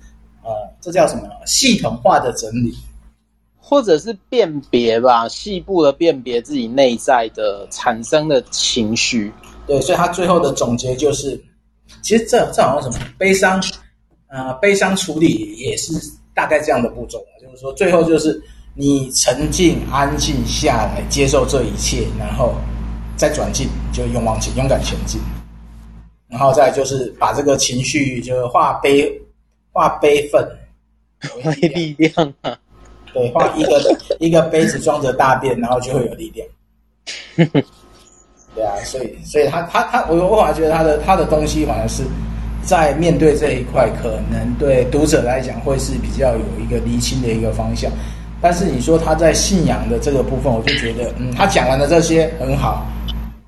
[0.45, 1.23] 呃，这叫什么？
[1.45, 2.73] 系统化的整理，
[3.57, 9.33] 或者是辨别吧，细部的辨别自己内在的产生的情绪。
[9.67, 11.43] 对，所以他最后的总结就是，
[12.01, 13.61] 其实这这好像什么悲伤，
[14.27, 15.93] 呃，悲伤处理也是
[16.33, 18.41] 大概这样的步骤，就是说最后就是
[18.75, 22.53] 你沉静、安静下来，接受这一切，然后。
[23.17, 25.21] 再转进，就勇往前，勇敢前进，
[26.27, 29.09] 然后再就是把这个情绪就化悲，
[29.75, 30.41] 化悲愤
[31.43, 32.57] 为力量啊！
[33.13, 36.47] 对，化一个一个杯子装着大便，然后就会有力量。
[38.55, 42.03] 对啊，所以所以他他他，我我反而觉得他的他的东西反而是
[42.63, 47.91] 在面对这一块，可能对读者来讲会是比较有一个厘清的一个方向。
[48.41, 52.85] 但是你说他在信仰的这个部分，我就觉得，嗯，他讲完的这些很好。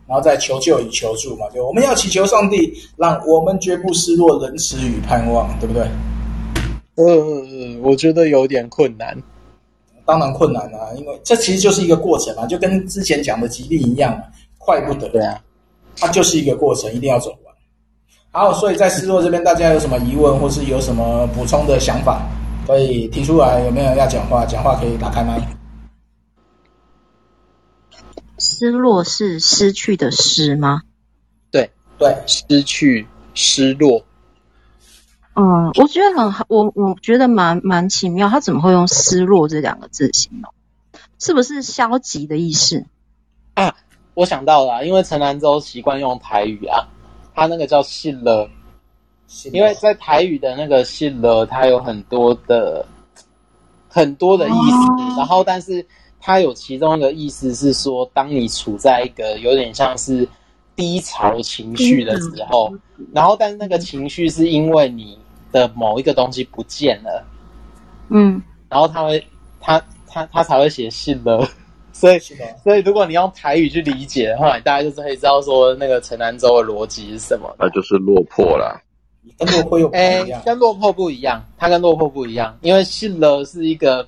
[0.06, 5.86] 然后再求救与求助嘛，就我们要祈求上帝，让我们绝不失落仁慈与盼望，对不对？
[6.98, 9.18] 呃，我觉得有点困难。
[10.06, 14.22] 当然困难啊，因为这其实就是一个过程嘛，就跟之前讲的吉利一样，
[14.58, 15.10] 快不得。
[15.10, 15.44] 对啊，
[15.98, 17.54] 它就是一个过程，一定要走完。
[18.32, 22.26] 好，所以在失落这边，大家有什么疑问或是有什么补充的想法，
[22.66, 23.64] 可以提出来。
[23.66, 24.46] 有没有人要讲话？
[24.46, 25.42] 讲话可以打开麦。
[28.40, 30.84] 失落是失去的失吗？
[31.52, 34.06] 对对，失去、失落。
[35.40, 40.52] 嗯，我觉得很，我我觉得蛮蛮奇妙，他怎么会用失落这两个字形容？
[41.20, 42.86] 是不是消极的意思
[43.54, 43.76] 啊？
[44.16, 46.88] 我想到了，因为陈南州习惯用台语啊，
[47.36, 48.50] 他那个叫信了，
[49.52, 52.84] 因为在台语的那个信了，它有很多的
[53.88, 55.86] 很多的意思，然后但是
[56.20, 60.28] 它有其中一个意思是说，当你处在一个有点像是
[60.76, 62.74] 低潮情绪的时候，
[63.14, 65.20] 然后但是那个情绪是因为你
[65.58, 67.26] 的某一个东西不见了，
[68.10, 69.26] 嗯，然后他会
[69.60, 69.82] 他。
[70.10, 71.48] 他他才会写信了，
[71.92, 72.20] 所以
[72.64, 77.54] 所以如果你用台语去理解的话，大家就是可以知道说那个陈南州的逻辑是什么。
[77.60, 78.82] 那就是落魄啦，
[79.38, 80.00] 跟落魄又不一
[80.30, 80.40] 样。
[80.40, 84.08] 欸，跟落魄不一样，它跟落魄不一样，因为信了是一个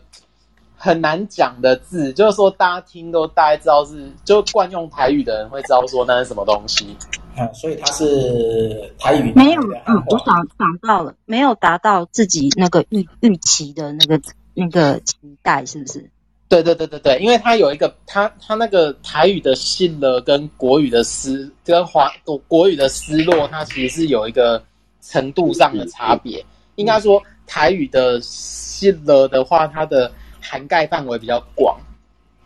[0.75, 6.95] 很难讲的字，就是说大家听都大概知道是，就惯用台语的人会知道说那是什么东西。
[7.39, 14.21] 嗯，所以他是台语没有，嗯，我想想到了，没有达到自己那个预预期的那个。
[14.55, 16.09] 那个期待是不是？
[16.49, 22.11] 对对对对对，因为它有一个，它它那个台语的信了跟国语的失跟华
[22.45, 24.61] 国语的失落，它其实是有一个
[25.01, 26.45] 程度上的差别。
[26.75, 30.11] 应该说台语的信了的话，它的
[30.41, 31.79] 涵盖范围比较广。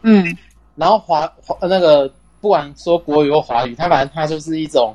[0.04, 0.38] 嗯，
[0.76, 2.14] 然后华华那个
[2.44, 4.94] 不管说国语或华语，它反正它就是一种，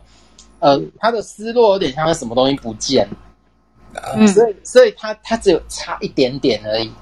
[0.58, 3.08] 呃，它的失落有点像是什么东西不见，
[4.14, 6.92] 嗯，所以所以它它只有差一点点而已。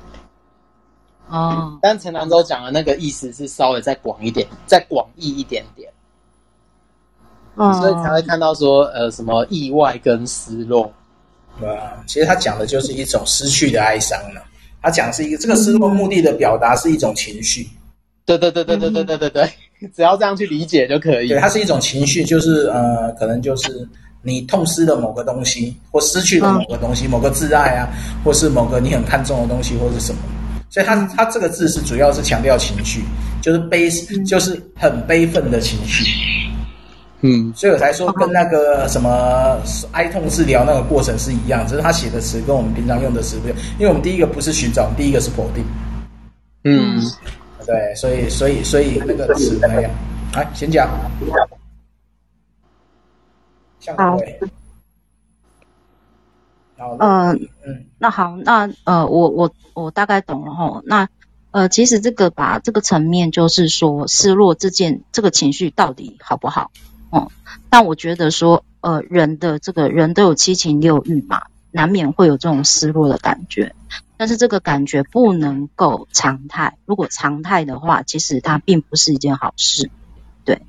[1.26, 5.92] 哦，但陈南州讲的那个意思是稍微再广一点，再广义一点点，
[7.57, 10.92] 哦，所以才会看到说，呃，什么意外跟失落，
[11.59, 12.05] 对啊？
[12.07, 14.40] 其实他讲的就是一种失去的哀伤呢。
[14.80, 17.68] 他讲是一个这个失落目的的表达是一种情绪，
[18.24, 19.53] 对对对对对对对对对，
[19.94, 21.28] 只要这样去理解就可以。
[21.28, 23.88] 对，它是一种情绪，就是呃，可能就是
[24.22, 27.88] 你痛失了某个东西，或失去了某个东西，某个挚爱啊，
[28.24, 30.20] 或是某个你很看重的东西，或是什么。
[30.68, 33.02] 所以它它这个字是主要是强调情绪，
[33.40, 33.88] 就是悲，
[34.26, 36.04] 就是很悲愤的情绪。
[37.22, 39.58] 嗯，所以我才说跟那个什么
[39.92, 43.58] 哀痛治疗那个过程是一样，只是他写的词跟我们平常用的词不一样。
[43.78, 45.64] 因为我们第一个不是寻找，我们第一个是否定。
[46.64, 47.00] 嗯，
[47.66, 49.90] 对，所以所以所以那个词不一样。
[50.34, 50.88] 来，先讲。
[53.96, 54.18] 好。
[56.98, 57.32] 呃，
[57.64, 60.82] 嗯，那好，那呃，我我我大概懂了齁。
[60.84, 61.08] 那
[61.50, 66.70] 呃，其实这个吧，这个层面就是说，失落这件这个情绪到底好不好？
[67.08, 67.30] 哦、嗯，
[67.70, 71.44] 但我觉得说，呃，人的这个人都有七情六欲嘛，
[71.76, 73.74] 难免会有这种失落的感觉。
[74.16, 79.90] 但是这个感觉不能够常态，如果常态的话，其实它并不是一件好事。
[80.44, 80.62] 对，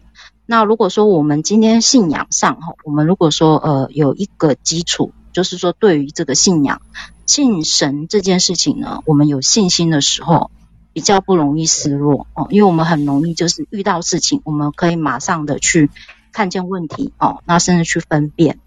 [0.46, 5.14] 那如果说我们今天信仰上齁，我们如果说呃有一个基础。
[5.34, 6.82] 就是说，对于这个信仰、
[7.28, 10.50] 信神这件事情呢，我们有信心的时候，
[10.94, 15.92] 比较不容易失落哦，因为我们很容易就是遇到事情，我们可以马上的去
[16.32, 18.58] 看见问题哦，那甚至去分辨、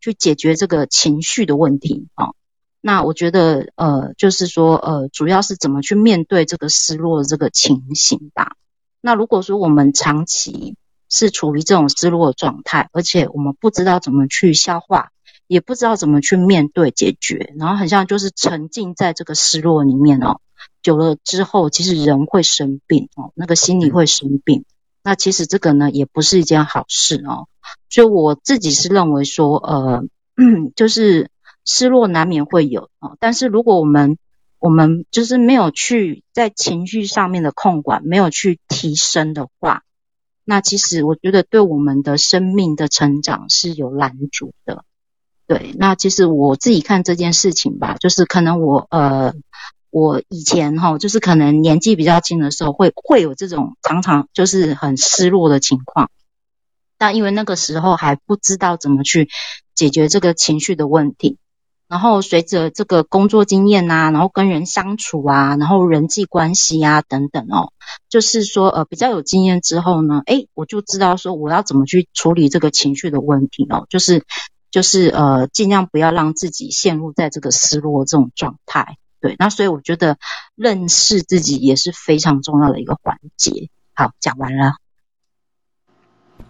[0.00, 2.34] 去解决这个情绪的问题哦。
[2.80, 8.56] 那我觉得，呃，就是说，呃，主要是怎么去面对这个失落的这个情形吧。
[9.00, 10.76] 那如果说我们长期
[11.08, 15.10] 是处于这种失落的状态，而且我们不知道怎么去消化。
[15.46, 20.40] 也不知道怎么去面对解决，然后很像就是沉浸在这个失落里面哦，
[20.80, 24.64] 久了之后，其实人会生病哦，那个心理会生病。
[25.02, 27.48] 那其实这个呢，也不是一件好事哦。
[27.88, 30.04] 所以我自己是认为说，呃，
[30.76, 31.30] 就是
[31.64, 34.18] 失落难免会有哦，但是如果我们
[34.58, 39.82] 我们就是没有去在情绪上面的控管，没有去提升的话，
[40.44, 44.84] 那其实我觉得对我们的生命的成长是有拦阻的。
[45.46, 49.34] 对，那其实我自己看这件事情吧，就是可能我呃，
[49.90, 56.10] 我以前哈，就是可能年纪比较轻的时候会，会会有这种常常就是很失落的情况，
[56.98, 59.28] 但因为那个时候还不知道怎么去
[59.74, 61.38] 解决这个情绪的问题，
[61.88, 67.72] 然后随着这个工作经验啊，然后跟人相处啊，然后人际关系啊等等哦，
[68.08, 74.24] 就是说呃比较有经验之后呢，诶，我就知道说我要怎么去处理这个情绪的问题哦，就是。
[74.72, 78.98] 就是呃，尽量不要让自己陷入在这个失落这种状态。
[79.20, 80.18] 对，那所以我觉得
[80.54, 83.68] 认识自己也是非常重要的一个环节。
[83.94, 84.72] 好，讲完了。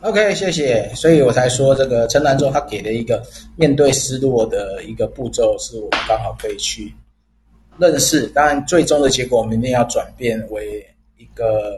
[0.03, 0.89] OK，谢谢。
[0.95, 3.23] 所以我才说这个陈南州他给的一个
[3.57, 6.95] 面对失落的一个步骤，是我们刚好可以去
[7.77, 8.27] 认识。
[8.29, 11.77] 当然，最终的结果我们一定要转变为一个，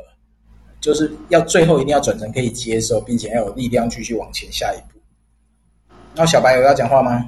[0.81, 5.01] 就是要最后一定要转成可以接受，并且要有力量继续往前下一步。
[6.15, 7.27] 那小白有要讲话吗？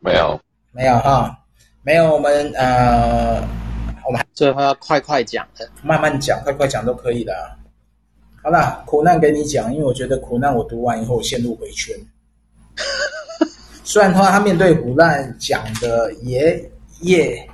[0.00, 0.40] 没有，
[0.74, 1.38] 没有哈，
[1.82, 2.12] 没有。
[2.12, 3.40] 我们呃，
[4.04, 7.32] 我们最后要快快讲的，慢慢讲，快快讲都可以的。
[8.42, 11.96] 好了，苦难给你讲，因为我觉得苦难我读完以后陷入回圈。
[13.84, 16.70] 虽然他他面对苦难讲的也
[17.02, 17.48] 也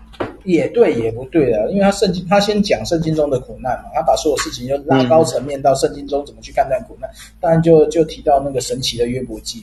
[0.44, 9.62] 也对也不对啊，因为他圣经他先讲圣经中的苦难嘛，他把所有事情就拉高层面到圣经中怎么去看待苦难，当然就就提到那个神奇的约伯记。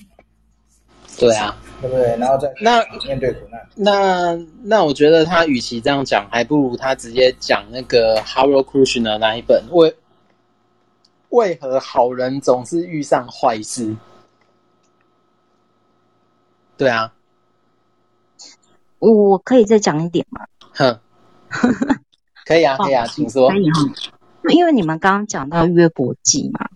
[1.20, 2.16] 对啊，对不对？
[2.18, 9.96] 然后再那面对苦难，那那，那我觉得他与其这样讲，还不如他直接讲那个 Harold Kushner 那一本为
[11.30, 13.96] 为何好人总是遇上坏事？
[16.78, 17.12] 对啊，
[19.00, 20.46] 我可以再讲一点吗？
[20.74, 21.00] 哼，
[22.46, 23.50] 可以啊，可以啊，请说。
[23.50, 23.80] 可以哈，
[24.54, 26.70] 因为你们刚刚讲到约伯记嘛，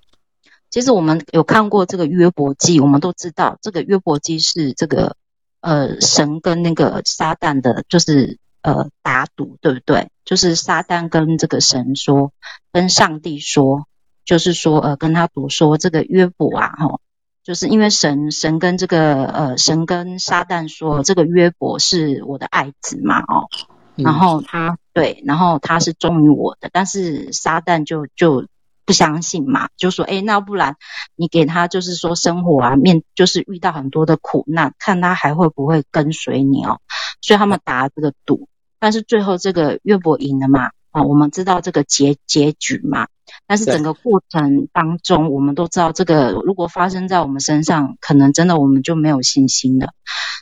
[0.71, 5.15] 其实我们有看过这个约伯记，我们都知道这个约伯记是这个
[5.59, 10.09] 呃神跟那个撒旦的，就是呃打赌，对不对？
[10.25, 12.33] 就是撒旦跟这个神说，
[12.71, 13.85] 跟上帝说。
[14.23, 16.99] 就是说，呃，跟他赌说这个约伯啊，哈，
[17.43, 23.49] 就是因为神神跟这个呃神跟撒旦说，这个约伯是我的爱子嘛，哦，
[23.95, 28.45] 然后他对，然后他是忠于我的，但是撒旦就就
[28.85, 30.75] 不相信嘛，就说，哎，那不然
[31.15, 36.79] 你给他就是说生活啊，面就是遇到很多的苦难，看他还会不会跟随你哦，
[37.21, 38.47] 所以他们打这个赌，
[38.79, 40.71] 但是最后这个岳伯赢了嘛。
[40.91, 43.07] 啊，我们知道这个结结局嘛，
[43.47, 49.93] 但是整个过程当中，我们都知道这个如果发生在我们身上，可能真的我们就没有信心了。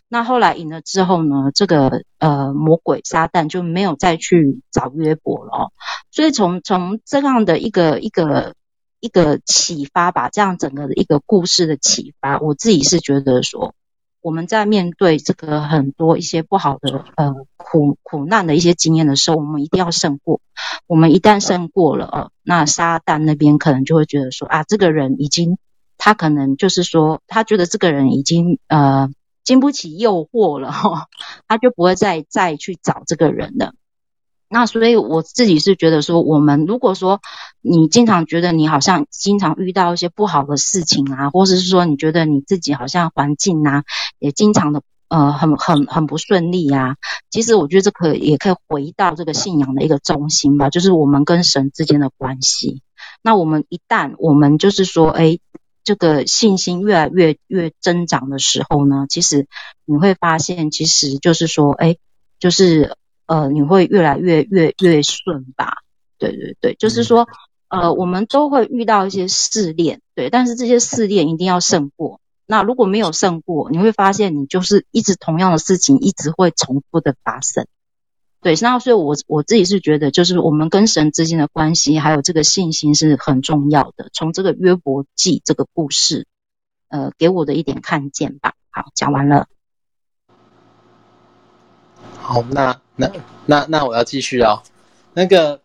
[0.09, 5.71] 那后来赢了之后呢，这个呃魔鬼撒旦就没有再去找约伯了哦。
[6.11, 8.55] 所以从从这样的一个一个
[8.99, 13.73] 一个启发吧，这样整个的一个故事的启发，我自己是觉得说。
[14.21, 20.41] 我们在面对这个很多一些不好的呃苦苦难的一些经验的时候，我们一定要胜过。
[20.87, 25.57] 我们一旦胜过了，呃，那撒旦那边可能就会觉得说啊，这个人已经
[25.97, 29.09] 他可能就是说，他觉得这个人已经呃
[29.43, 31.07] 经不起诱惑了哈，
[31.47, 33.73] 他就不会再再去找这个人了。
[34.51, 37.21] 那所以我自己是觉得说，我们如果说
[37.61, 43.83] 你经常觉得你好像经常遇到一些不好的事情啊，或者是说你觉得你自己好像环境啊
[44.17, 46.95] 也经常的呃很很很不顺利啊，
[47.29, 52.81] 其实我觉得这可也可以回到这个信仰的一个中心吧，就是我们跟神之间的关系。
[53.21, 55.37] 那我们一旦我们就是说，哎，
[55.83, 59.47] 这个信心越来越越增长的时候呢，其实
[59.85, 61.97] 你会发现，其实就是说，哎，
[62.39, 62.95] 就是。
[63.31, 65.83] 呃，你会越来越越越顺吧？
[66.17, 67.27] 对对对，就是说，
[67.67, 72.19] 呃，我们都会遇到一些试炼，对，但是这些试炼一定要胜过。
[72.47, 77.67] 那如果没有胜过，你会发现你就是一直同样的事情一直会重复的发生。
[78.41, 84.09] 对，那所以我我自己是觉得，就是我们跟神之间的关系，还有这个信心是很重要的。
[84.13, 86.25] 从这个约伯记这个故事，
[86.87, 88.53] 呃，给我的一点看见吧。
[88.69, 89.47] 好，讲完了。
[92.17, 93.11] 好，那那
[93.45, 94.61] 那那我要继续哦。
[95.13, 95.59] 那个，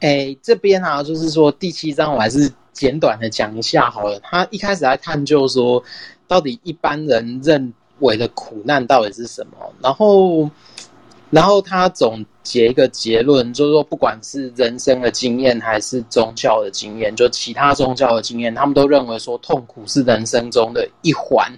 [0.00, 4.20] 哎，这边啊，就是说第七章，我还是简短的讲一下好了。
[4.20, 5.82] 他一开始在探究说，
[6.26, 9.72] 到底一般人认为的苦难到底是什么？
[9.80, 10.50] 然后，
[11.30, 21.52] 然后他总结一个结论，就是说，不管是人生的经验还是宗教的经验，就其他宗教的经验，他们都认为说，痛苦是人生中的一环。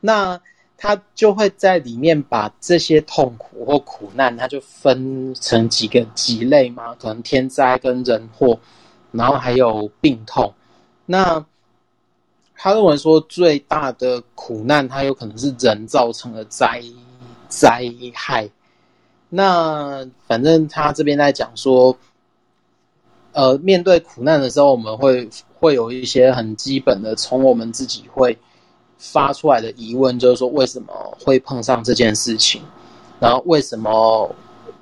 [0.00, 0.40] 那
[0.78, 8.58] 他就会在里面把这些痛苦或苦难，他就分成几个几类嘛，可能天灾跟人祸，
[9.12, 10.52] 然后还有病痛。
[11.04, 11.44] 那
[12.56, 16.82] 他认为说最大的苦难，它有可能是人造成的灾
[17.48, 17.84] 灾
[18.14, 18.48] 害。
[19.34, 21.96] 那反正他这边在讲说，
[23.32, 25.28] 呃，面对苦难的时候，我们会
[25.58, 28.38] 会有一些很基本的，从我们自己会。
[28.96, 32.62] 发出来的疑问就是说，为什么会碰上这件事情？
[33.20, 34.34] 然后为什么，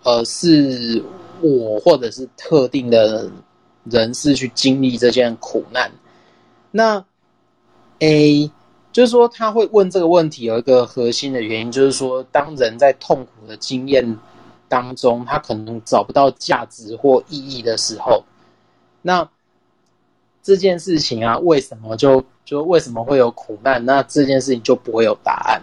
[0.04, 1.02] 呃，是
[1.40, 3.28] 我或者是特定的
[3.84, 5.90] 人士去经历这件苦难？
[6.70, 7.04] 那
[7.98, 8.48] A
[8.92, 14.18] 就是说，他会问这个问题有一个核心的原因，就是说，当人在痛苦的经验
[14.72, 18.24] 当中，他可能找不到价值或意义的时候，
[19.02, 19.28] 那
[20.42, 22.24] 这件事情啊，为什么就？
[22.44, 23.82] 就为什么会有苦难？
[23.86, 25.62] 那这件事情就不会有答案。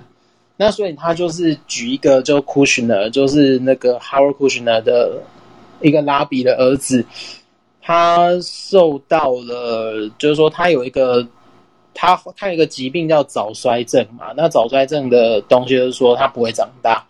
[0.56, 5.22] 那所以他就是举一个，就 Kushner，就是那个 Howard Kushner 的
[5.82, 7.06] 一个拉比的儿子，
[7.82, 11.28] 他受到了，就是说他有一个
[11.94, 17.06] 他他有一个疾病叫早衰症嘛，那早衰症的东西就是说他不会长大，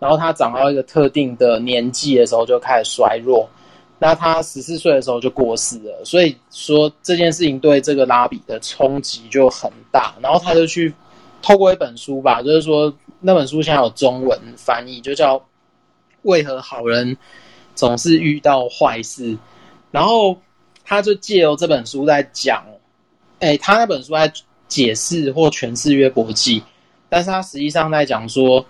[0.00, 3.48] 然后他长到一个特定的年纪的时候就开始衰弱，
[4.00, 10.92] 那他十四岁的时候就过世了，所以说这件事情对这个拉比的冲击就很大，然后他就去
[11.40, 15.38] 透过一本书吧，就是说那本书现在有中文翻译，就叫
[16.22, 17.16] 《为何好人
[17.76, 19.32] 总是遇到坏事》，
[19.90, 20.36] 然后
[20.84, 22.64] 他就借由这本书在讲。
[23.40, 24.30] 哎，他那本书在
[24.68, 26.62] 解释或诠释约伯记，
[27.08, 28.62] 但是他实际上在讲说，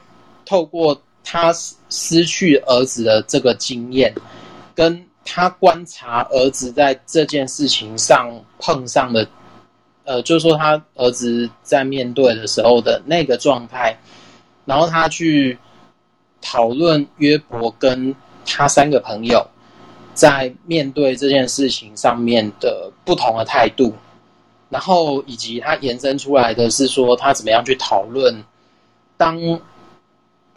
[0.47, 1.53] 透过他
[1.89, 4.15] 失去儿子的这个经验，
[4.75, 9.27] 跟他观察儿子在这件事情上碰上的，
[10.05, 13.97] 呃，就是说他儿子在面对的时候的那个状态，
[14.65, 15.57] 然后他去
[16.41, 18.15] 讨论约伯跟
[18.45, 19.47] 他三个朋友
[20.15, 23.95] 在面对这件事情上面的不同的态度。
[24.71, 28.43] 然后以及他延伸出来的是说，他怎么样去讨论？
[29.17, 29.37] 当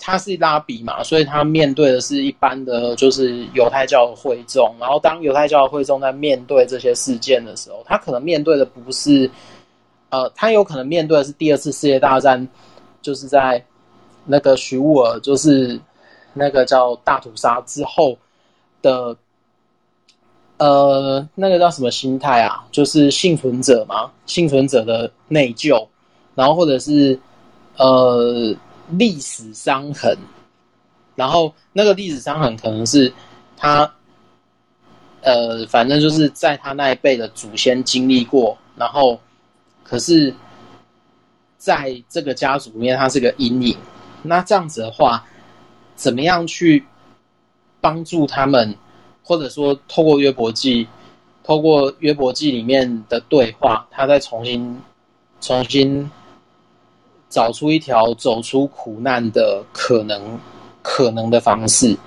[0.06, 4.76] 他是拉比嘛，所以他面对的是一般的，就是犹太教的会众。
[4.78, 9.32] 然后当犹太教的会众在面对这些事件的时候，他可能面对的不是，
[10.10, 12.45] 呃，他有可能面对的是第二次世界大战，
[13.01, 13.64] 就是在
[14.26, 15.80] 那个徐乌尔，就是
[16.34, 18.18] 那个叫大屠杀之后
[18.82, 19.16] 的。
[20.60, 22.64] 呃，那个叫什么心态啊？
[22.72, 25.86] 就是幸存者嘛，幸存者的内疚，
[26.36, 27.20] 然后或者是
[27.78, 28.56] 呃
[28.90, 30.18] 历史伤痕，
[31.16, 33.14] 然后那个历史伤痕可能是
[33.58, 33.94] 他
[35.22, 39.20] 呃，反正就是在他那一辈的祖先经历过，然后
[39.84, 40.34] 可是
[41.58, 43.78] 在这个家族里面，他是个阴影。
[44.22, 45.26] 那这样子的话，
[45.96, 46.86] 怎么样去
[47.80, 48.76] 帮助他们？
[49.26, 50.86] 或者说，透过约伯记，
[51.46, 54.82] 透过约伯记里面的对话，他再重新、
[55.40, 56.12] 重新
[57.34, 60.40] 找出一条走出苦难的可能、
[60.84, 61.98] 可能的方式。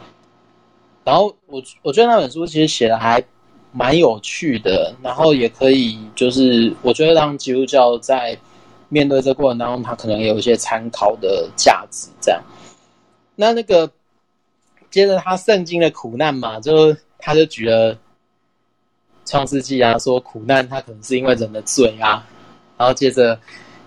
[1.03, 3.21] 然后我我觉得那本书其实写的还
[3.73, 8.39] 蛮有趣的，然后也可以就是我觉得让基督教在
[8.89, 12.09] 面对这过程当中，他可能有一些参考的价值。
[12.21, 12.41] 这样，
[13.35, 13.91] 那那个
[14.91, 16.97] 接着他圣经的苦难嘛，就。
[17.19, 17.97] 他就举了
[19.25, 22.25] 创世纪啊，说苦难他可能是因为人的罪啊，
[22.77, 23.37] 然后接着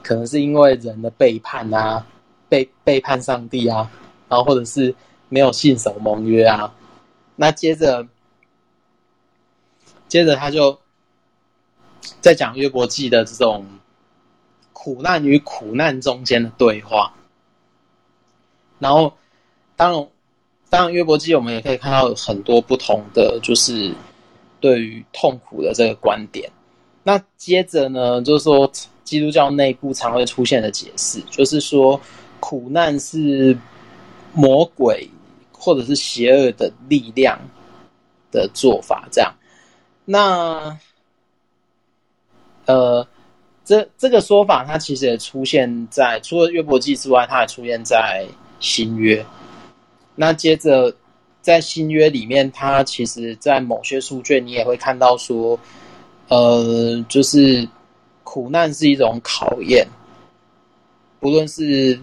[0.03, 2.05] 可能是因为人的背叛啊，
[2.47, 3.89] 背背叛上帝啊，
[4.27, 4.93] 然后或者是
[5.29, 6.73] 没有信守盟约啊。
[7.35, 8.07] 那接着
[10.07, 10.79] 接着他就
[12.21, 13.65] 在讲约伯记的这种
[14.73, 17.13] 苦难与苦难中间的对话，
[18.79, 19.13] 然后
[19.75, 20.07] 当然。
[20.71, 23.91] 当然，约伯记我们也可以看到很多不同的，就是
[24.61, 26.47] 对于痛苦的这个观点。
[27.01, 28.71] 那接着呢，就是说
[29.09, 31.99] 基督教内部常会出现的解释，就是说
[32.39, 33.57] 苦难是
[34.33, 35.09] 魔鬼
[35.51, 37.39] 或者是邪恶的力量
[38.31, 39.07] 的做法。
[39.11, 39.33] 这样，
[40.05, 40.77] 那
[42.67, 43.07] 呃，
[43.65, 48.23] 这这个说法它其实也出现在除了约伯记之外，它还出现在
[48.59, 49.25] 新约。
[50.15, 50.93] 那接着，
[51.41, 55.57] 在新约里面，它其实，在某些书卷，你也会看到说，
[56.27, 57.67] 呃，就是
[58.31, 59.87] 苦难是一种考验，
[61.19, 61.99] 不论是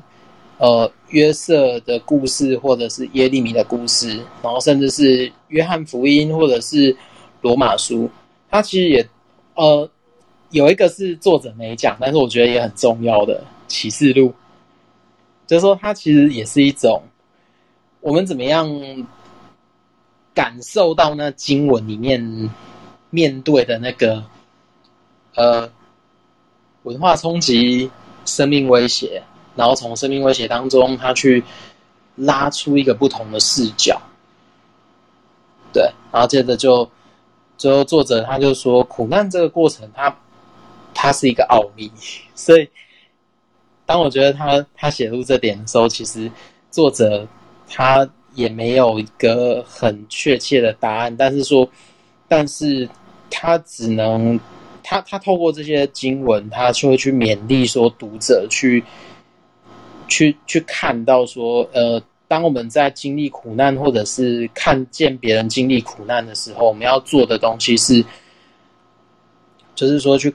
[0.58, 4.08] 呃约瑟的故事，或者是耶利米的故事，
[4.42, 6.96] 然后甚至是约翰福音，或者是
[7.42, 8.10] 罗马书，
[8.50, 9.08] 它其实也
[9.54, 9.88] 呃
[10.50, 14.34] 有一个是作者没讲，但是我觉得也很重要的启示录，
[15.46, 17.00] 就是说它其实也是一种。
[18.00, 18.68] 我们怎么样
[20.34, 22.50] 感受到那经文里面
[23.10, 24.24] 面对的那个
[25.36, 25.70] 呃
[26.86, 27.90] 文化冲击、
[28.24, 29.22] 生命威胁，
[29.54, 31.44] 然后从生命威胁当中，他去
[32.14, 34.00] 拉出一个不同的视角，
[35.72, 36.88] 对，然后接着就
[37.58, 40.16] 最后作者他就说，苦难这个过程，它
[40.94, 41.92] 它是一个奥秘，
[42.34, 42.68] 所以
[43.84, 46.30] 当我觉得他他写入这点的时候，其实
[46.70, 47.26] 作者。
[47.68, 51.68] 他也没有一个很确切的答案，但是说，
[52.28, 52.88] 但是
[53.28, 54.38] 他只能，
[54.88, 58.84] 他他透过这些经文，他就会去勉励说读者去，
[60.06, 68.04] 去去看到说，呃，当我们在经历苦难，或者是看见别人经历苦难的时候，我们要做的东西是，
[69.74, 70.32] 就是说去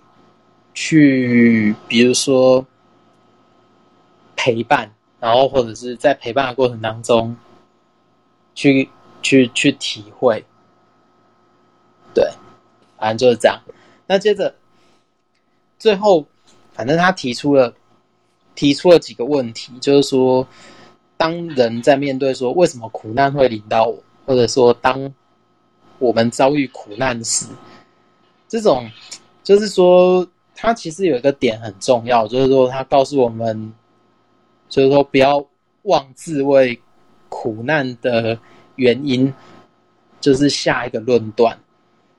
[0.73, 2.65] 去，比如说
[4.35, 4.91] 陪伴。
[5.21, 7.37] 然后，或者是在陪伴的过程当中，
[8.55, 8.89] 去
[9.21, 10.43] 去去体会，
[12.11, 12.27] 对，
[12.97, 13.61] 反正就是这样。
[14.11, 14.53] 那接着，
[15.79, 16.27] 最后，
[16.73, 17.73] 反正他提出了
[18.55, 20.45] 提出了几个问题，就是说，
[21.15, 25.13] 当人在面对说为什么苦难会临到我，或者说当
[25.97, 27.45] 我们遭遇苦难时，
[28.49, 28.91] 这种
[29.45, 33.73] 就是说，他其实有一个点很重要，就是说他告诉我们，
[34.67, 35.41] 就是说不要
[35.83, 36.77] 妄自为
[37.29, 38.37] 苦难的
[38.75, 39.33] 原因，
[40.19, 41.57] 就是下一个论断。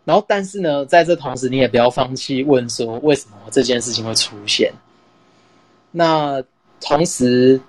[0.04, 4.72] 然后，但是呢，在这同时，你也不要放弃问说，为什么这件事情会出现。
[5.90, 6.42] 那
[6.80, 7.60] 同时，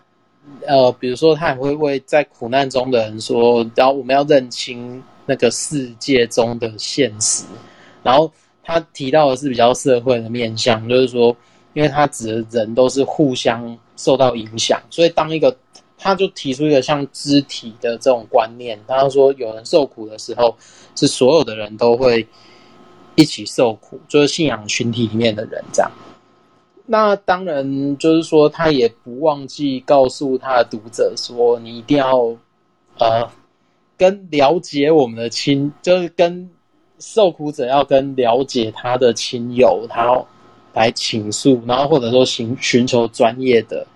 [0.65, 7.43] 呃，比如说，他也会为在苦难中的人说，然后我们要认清那个世界中的现实。
[8.01, 8.31] 然后
[8.63, 11.36] 他提到的是比较社会的面向，就是说，
[11.73, 15.55] 因为他指的人都是互相受到影响，所以当一个。
[15.97, 20.55] 他就提出一个像肢体的这种观念，他说有人受苦的时候，
[20.95, 22.27] 是所有的人都会
[23.15, 25.91] 一起受苦，就是信仰群体里面的人这样。
[26.85, 32.35] 那当然就是说，他也不忘记告诉他的读者说，你一定要
[32.99, 33.29] 呃
[33.97, 36.49] 跟了解我们的亲，就是跟
[36.99, 40.21] 受苦者要跟了解他的亲友，他
[40.73, 43.87] 来倾诉，然后或者说寻寻求专业的。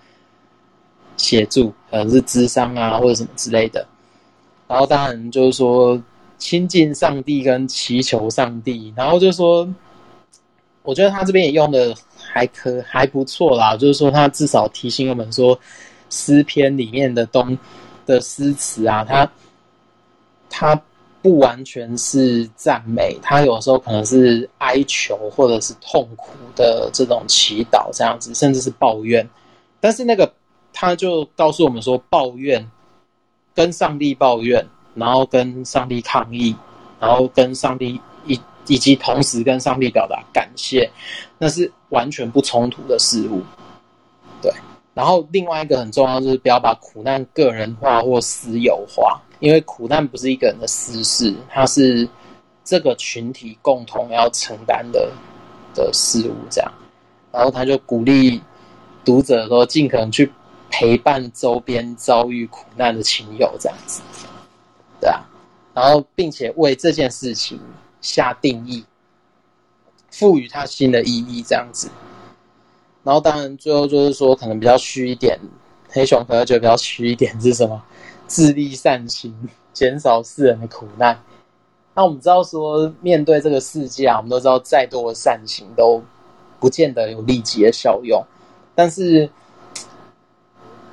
[1.17, 3.85] 协助可能是咨商啊，或者什么之类的。
[4.67, 6.01] 然后当然就是说
[6.37, 8.93] 亲近上帝跟祈求上帝。
[8.95, 9.67] 然后就是说，
[10.83, 13.75] 我觉得他这边也用的还可还不错啦。
[13.75, 15.57] 就是说他至少提醒我们说，
[16.09, 17.57] 诗篇里面的东
[18.05, 19.31] 的诗词啊，他
[20.49, 20.79] 他
[21.21, 29.27] 不完全是赞美，他有时候可能是哀求或者是痛苦的这种祈祷这样子，甚至是抱怨。
[29.79, 30.31] 但是那个。
[30.79, 32.63] 他就告诉我们说，抱怨，
[33.55, 34.63] 跟上帝抱怨，
[34.93, 36.55] 然后跟上帝抗议，
[36.99, 40.87] 然后跟上帝以以及同时跟上帝表达感谢，
[41.39, 43.41] 那是完全不冲突的事物。
[44.39, 44.53] 对，
[44.93, 52.07] 然后另外一个很重要就是不要把苦难个人化或私有化，因为苦难不是一个人的私事，它是
[52.63, 55.11] 这个群体共同要承担的
[55.73, 56.35] 的事物。
[56.51, 56.71] 这样，
[57.31, 58.39] 然后他就鼓励
[59.03, 60.31] 读者说，尽可能去。
[60.69, 64.01] 陪伴周边遭遇苦难的亲友，这样子，
[64.99, 65.23] 对啊，
[65.73, 67.59] 然后并且为这件事情
[68.01, 68.85] 下定义，
[70.11, 71.89] 赋予它新的意义，这样子。
[73.03, 75.39] 然后当然最后就是说，可能比较虚一点，
[75.89, 77.81] 黑熊可能觉得比较虚一点是什么？
[78.27, 79.33] 自立善行，
[79.73, 81.17] 减少世人的苦难。
[81.95, 86.03] 那我们知道说，面对这个世界啊，我们都知道再多的善行都
[86.59, 88.23] 不见得有立即的效用，
[88.75, 89.29] 但是。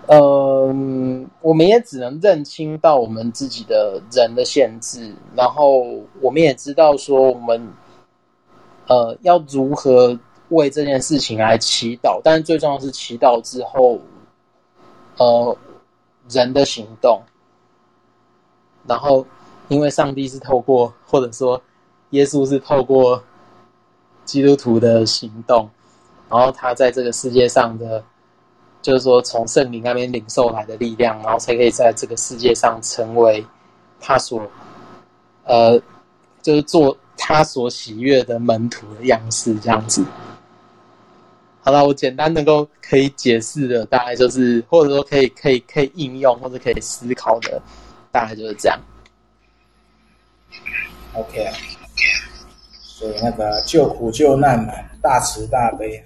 [0.07, 5.83] 嗯，我们也只能认清到我们自己的人的限制，然后
[6.21, 7.73] 我们也知道说我们
[8.87, 10.19] 呃要如何
[10.51, 13.99] 为这件事情来祈祷，但是最重要是祈祷之后，
[15.17, 15.57] 呃，
[16.29, 17.23] 人的行动，
[18.87, 19.27] 然后
[19.69, 21.63] 因为上帝是透过或者说
[22.11, 23.23] 耶稣是透过
[24.27, 25.71] 基督徒的行动，
[26.29, 28.05] 然后他在这个世界上的。
[28.85, 33.43] 就是说，从圣灵那边领受来的力量，然后才可以在这个世界上成为
[33.99, 34.47] 他所，
[35.45, 35.81] 呃，
[36.43, 40.05] 就是做他所喜悦的门徒的样式，这样子。
[41.63, 47.63] 好了，我简单能够可以解释的，大概就是，或者说可以可以可以应用或者可以思考的，
[48.13, 48.79] 大概就是这样。
[51.15, 51.57] OK 啊，
[52.83, 56.05] 所以那个救苦救难嘛，大慈大悲。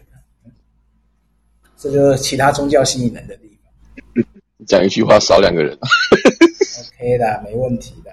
[1.79, 4.25] 这就是其他宗教吸引人的地方。
[4.67, 5.73] 讲一句话少两个人。
[5.75, 8.11] OK 的，没问题的。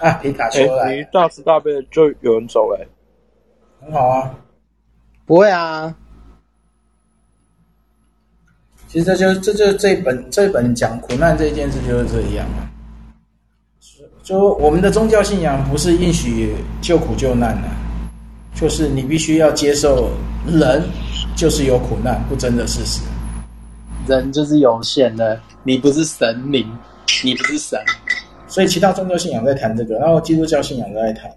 [0.00, 2.86] 啊，皮卡丘来，你大慈大悲的就有人走了，
[3.80, 4.34] 很好啊。
[5.24, 5.96] 不会啊。
[8.88, 12.68] 其实这就这就这本这本讲苦难这件事就是这样啊。
[14.22, 17.68] 就我们的宗教信仰不是应许救苦救难的，
[18.56, 20.10] 就是你必须要接受
[20.46, 20.82] 人。
[21.36, 23.02] 就是有苦难，不争的事实。
[24.08, 26.66] 人就是有限的，你不是神灵，
[27.22, 27.78] 你不是神。
[28.48, 31.30] 所以其他宗教信仰在谈这个，然后基督教信仰在谈，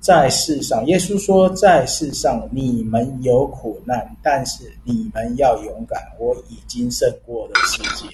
[0.00, 8.06] 在世上，耶稣说，在世上你们有苦难，但是你们要勇敢，我已经胜过了世界。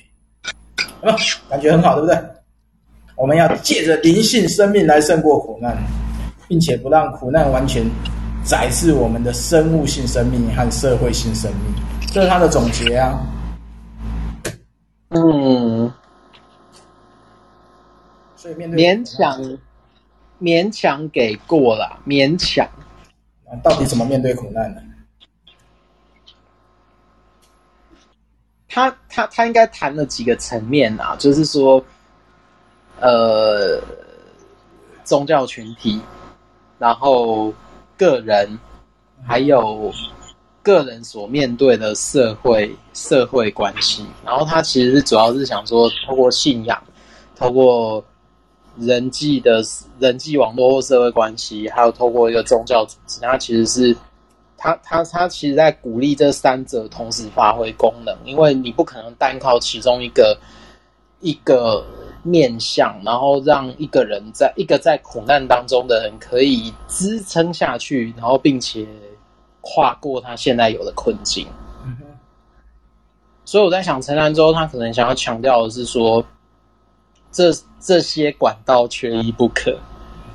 [1.01, 1.15] 啊，
[1.48, 2.19] 感觉很好，对不对？
[3.15, 5.77] 我们要借着灵性生命来胜过苦难，
[6.48, 7.85] 并且不让苦难完全。
[8.44, 11.74] 宰制我们的生物性生命和社会性生命，
[12.12, 13.18] 这是他的总结啊。
[15.08, 15.90] 嗯，
[18.36, 19.58] 所以面对勉强，
[20.40, 22.68] 勉强给过了，勉强。
[23.62, 24.82] 到底怎么面对苦难呢？
[28.68, 31.82] 他他他应该谈了几个层面啊，就是说，
[33.00, 33.80] 呃，
[35.04, 36.00] 宗教群体，
[36.76, 37.54] 然后
[37.96, 38.58] 个人，
[39.26, 39.92] 还有
[40.62, 46.82] 个人所面对的社会社会关系，然后他其实主要是想说，透过信仰，
[47.36, 48.04] 透过
[48.76, 49.62] 人际的
[49.98, 53.96] 人际网络或社会关系，还有透过一个宗教组织，他其实是。
[54.56, 60.38] 他他他其实在鼓励这三者同时发挥功能，因为你不可能单靠其中一个
[61.20, 61.84] 一个
[62.24, 68.84] 面向，然后让一个人在一个在苦难当中的人可以支撑下去，然后并且
[69.60, 71.46] 跨过他现在有的困境。
[71.84, 71.96] 嗯。
[73.44, 76.24] 所以我在想，陈兰州他可能想要强调的是说，
[77.30, 79.78] 这这些管道缺一不可。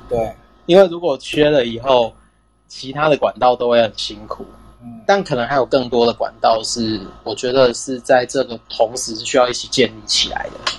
[0.08, 0.34] 对，
[0.64, 2.14] 因为如果缺了以后。
[2.72, 4.46] 其他的管道都会很辛苦，
[4.80, 10.72] 嗯，但可能还有更多的管道是，我觉得是在这个同时是需要一起建立起来的。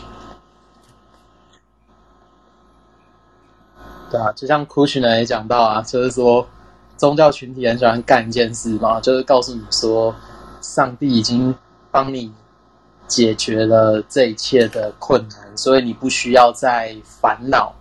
[4.11, 6.45] 对啊，就像 Kushner 也讲到啊，就是说
[6.97, 10.13] 宗教群体很喜欢干一件事嘛，就是告诉你说，
[10.61, 11.55] 上帝已经
[11.89, 12.31] 帮你
[13.07, 17.73] 解决了这一切的困难，所以你不需要再烦恼。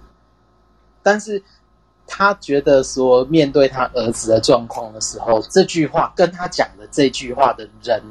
[1.03, 1.43] 但是。
[2.13, 8.03] 他觉得说，面对他儿子的状况的时候，这句话跟他讲的这句话的人，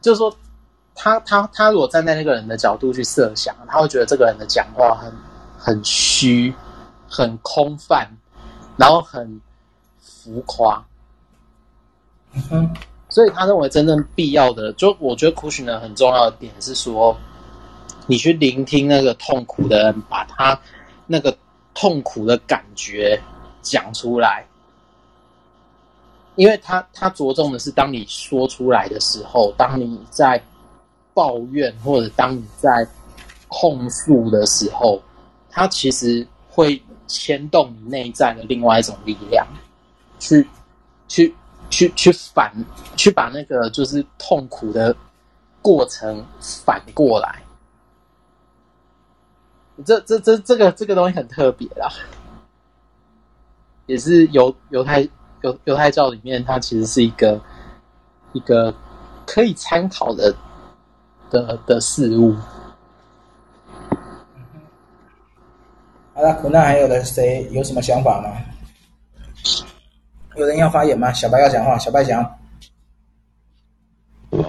[0.00, 0.34] 就是说，
[0.94, 5.12] 他他他如果站在那个人的角度去设想，他会觉得这个人的讲话很
[5.58, 6.54] 很虚，
[7.10, 8.08] 很空泛，
[8.78, 9.40] 然后很
[10.00, 10.82] 浮夸。
[12.50, 12.72] 嗯，
[13.08, 17.14] 所以他认为真正必要的，就我觉得 Kushner 很重要的点是说，
[18.06, 20.58] 你去聆听那个痛苦的人，把他
[21.06, 21.36] 那个。
[21.72, 23.18] 痛苦的感觉
[23.62, 24.44] 讲出来，
[26.34, 30.42] 因为他他着重的是，当你说出来的时候，当你在
[31.14, 32.86] 抱怨或者当你在
[33.46, 35.00] 控诉的时候，
[35.48, 39.44] 他其实会牵动你内在的另外一种力量，
[40.20, 40.46] 去
[41.08, 41.34] 去
[41.68, 42.54] 去去反
[42.96, 44.94] 去把那个就是痛苦的
[45.60, 47.42] 过程反过来。
[49.84, 51.90] 这这这这个这个东西很特别啦，
[53.86, 55.00] 也是犹犹太
[55.42, 57.40] 犹犹太教里面，它其实是一个
[58.32, 58.72] 一个
[59.26, 60.32] 可以参考的
[61.30, 62.36] 的的事物。
[66.20, 68.30] 好了，那还有的谁有什么想法吗？
[70.36, 71.10] 有人要发言吗？
[71.14, 72.38] 小白要讲话，小白讲。
[74.28, 74.44] 我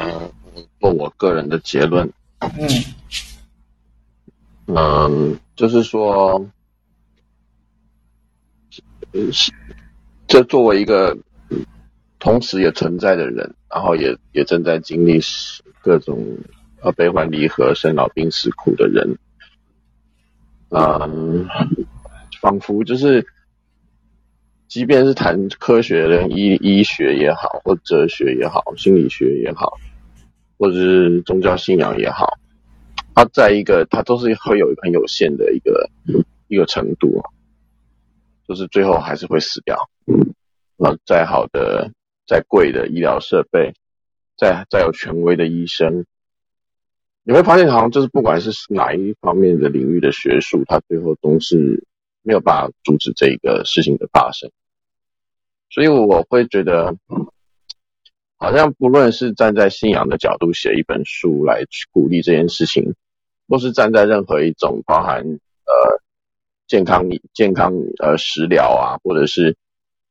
[0.82, 2.12] 做我个人的结论。
[2.42, 2.68] 嗯。
[4.66, 6.46] 嗯，就是说，
[9.32, 9.54] 是
[10.28, 11.18] 这作为一个
[12.20, 15.22] 同时也存在的人，然后也也正在经历
[15.82, 16.22] 各种
[16.82, 19.18] 呃悲欢离合、生老病死苦的人，
[20.72, 21.48] 嗯，
[22.42, 23.26] 仿佛就是，
[24.70, 29.78] 即便是谈科学的医医学也好，或哲学也好，心理学也好，
[30.58, 32.38] 或者是宗教信仰也好。
[33.14, 35.90] 它在一个，它都是会有一个很有限的一个
[36.48, 37.22] 一个程度，
[38.48, 39.78] 就是最后还是会死掉。
[40.78, 41.92] 那，再好的、
[42.26, 43.74] 再贵的医疗设备，
[44.38, 46.06] 再再有权威的医生，
[47.32, 51.88] 你会发现，好像就是不管是哪一方面的领域的学术，它最后都是
[52.24, 54.52] 没有办法阻止这个事情的发生。
[55.70, 56.98] 所以我会觉得。
[58.36, 62.96] 好像不论是站在信仰的角度写一本书来去鼓励这件事情，
[63.48, 66.02] 或是站在任何一种包含呃
[66.68, 69.56] 健康健康呃食疗啊，或者是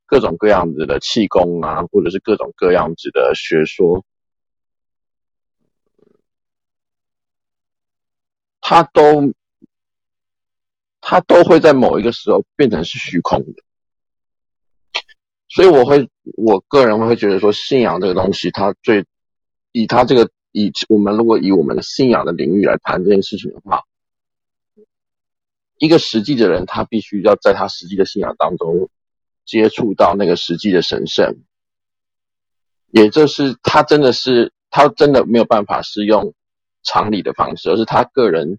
[0.06, 4.04] 各种各样子的气功啊，或者是各种各样子的学说，
[8.70, 9.34] 它都
[11.00, 13.64] 它都会在某一个时候变成是虚空的。
[15.48, 19.04] 所以我会，我个人会觉得说，信仰这个东西，它最
[19.72, 23.82] 以它这个以我们如果以我们的信仰的领域来谈这件事情的话，
[25.78, 28.88] 一个实际的人，他必须要在他实际的信仰当中
[29.44, 31.38] 接触到那个实际的神圣，
[32.92, 36.34] 也就是他真的是他真的没有办法是用
[36.82, 38.58] 常理的方式，而是他个人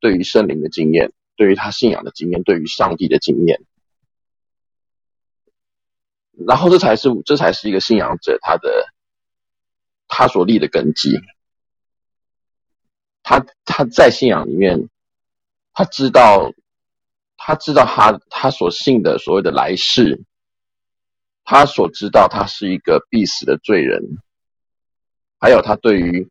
[0.00, 3.62] 对于圣灵的经验，对于他信仰的经验，对于上帝的经验。
[6.46, 8.86] 然后这才是这才是一个信仰者他的
[10.08, 11.20] 他所立的根基。
[13.22, 14.88] 他他在信仰里面，
[15.74, 16.52] 他知道
[17.36, 20.24] 他知道他他所信的所谓的来世，
[21.44, 24.02] 他所知道他是一个必死的罪人，
[25.38, 26.30] 还有他对于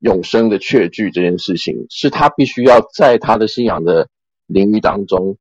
[0.00, 4.08] 永生的确据这件事情，是他必须要在他的信仰的
[4.46, 5.36] 领域当中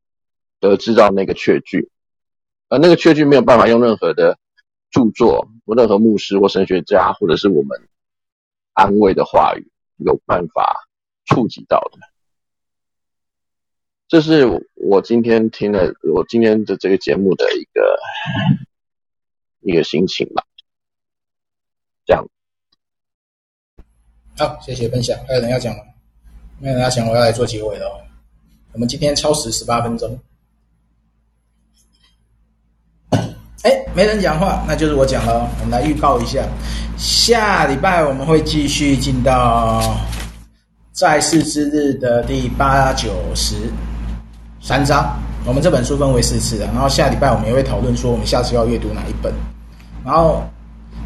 [0.59, 1.89] 得知到那个确据，
[2.67, 4.37] 而那个确据没有办法用任何的
[4.91, 7.87] 著作或任何牧师或神学家或者是我们
[8.73, 10.87] 安慰的话语有办法
[11.25, 11.99] 触及到的。
[14.09, 17.99] 这是我今天听了我今天的这个节目的一个
[19.61, 20.43] 一个心情吧，
[22.05, 22.27] 这样。
[24.39, 25.19] 好，谢谢分享。
[25.27, 25.81] 还有人要讲吗？
[26.59, 28.07] 没有人要讲，我要来做结尾了。
[28.71, 30.17] 我们今天超时十八分钟。
[33.63, 35.45] 哎，没人讲话，那就是我讲了。
[35.59, 36.41] 我们来预告一下，
[36.97, 39.99] 下礼拜我们会继续进到
[40.93, 43.55] 在世之日的第八、九、十
[44.61, 45.19] 三章。
[45.45, 49.33] 我们这本书分为四次的，然后下礼拜我们也会讨论说，我们下次要阅读哪一本，
[50.05, 50.41] 然后。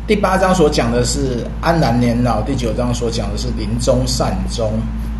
[0.05, 4.73] 第八章所讲的是安然年老，第九章所讲的是临终善终，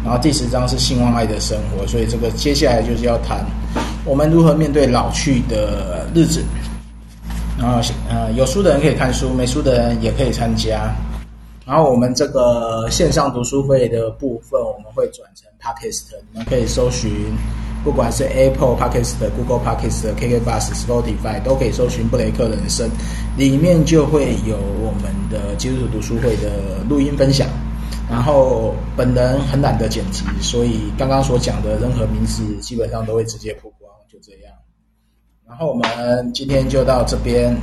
[0.03, 1.87] 然后第十章是信望爱的生活。
[1.87, 3.45] 所以这个接下来就是要谈
[4.03, 6.43] 我们如何面对老去的日子。
[7.57, 7.79] 然后
[8.09, 10.93] 呃，有书的人可以看书，没书的人也可以参加。
[11.65, 17.09] 然后我们这个线上读书会的部分，我们会转成 Podcast，你们可以搜寻。
[17.83, 22.89] 不管是 Apple Podcast、Google Podcast、KKBox、Spotify，都可以搜寻布雷克人生，
[23.37, 27.45] 里面就会有我们的基督徒读书会的录音分享。
[28.09, 34.53] 然后本人很懒得剪辑，所以刚刚所讲的任何名字基本上都会直接曝光，就这样。
[35.45, 37.53] 然后我们今天就到这边。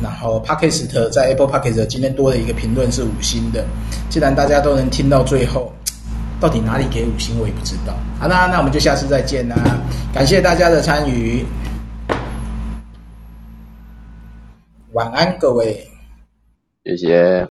[0.00, 3.64] 然后 Pockets 在 Apple Pockets 今天多了一个评论是五星的，
[4.08, 5.72] 既然大家都能听到最后。
[6.40, 7.94] 到底哪里给五星我也不知道。
[8.20, 9.56] 好啦，那我们就下次再见啦！
[10.14, 11.44] 感谢大家的参与，
[14.92, 15.86] 晚安各位，
[16.84, 17.46] 谢谢。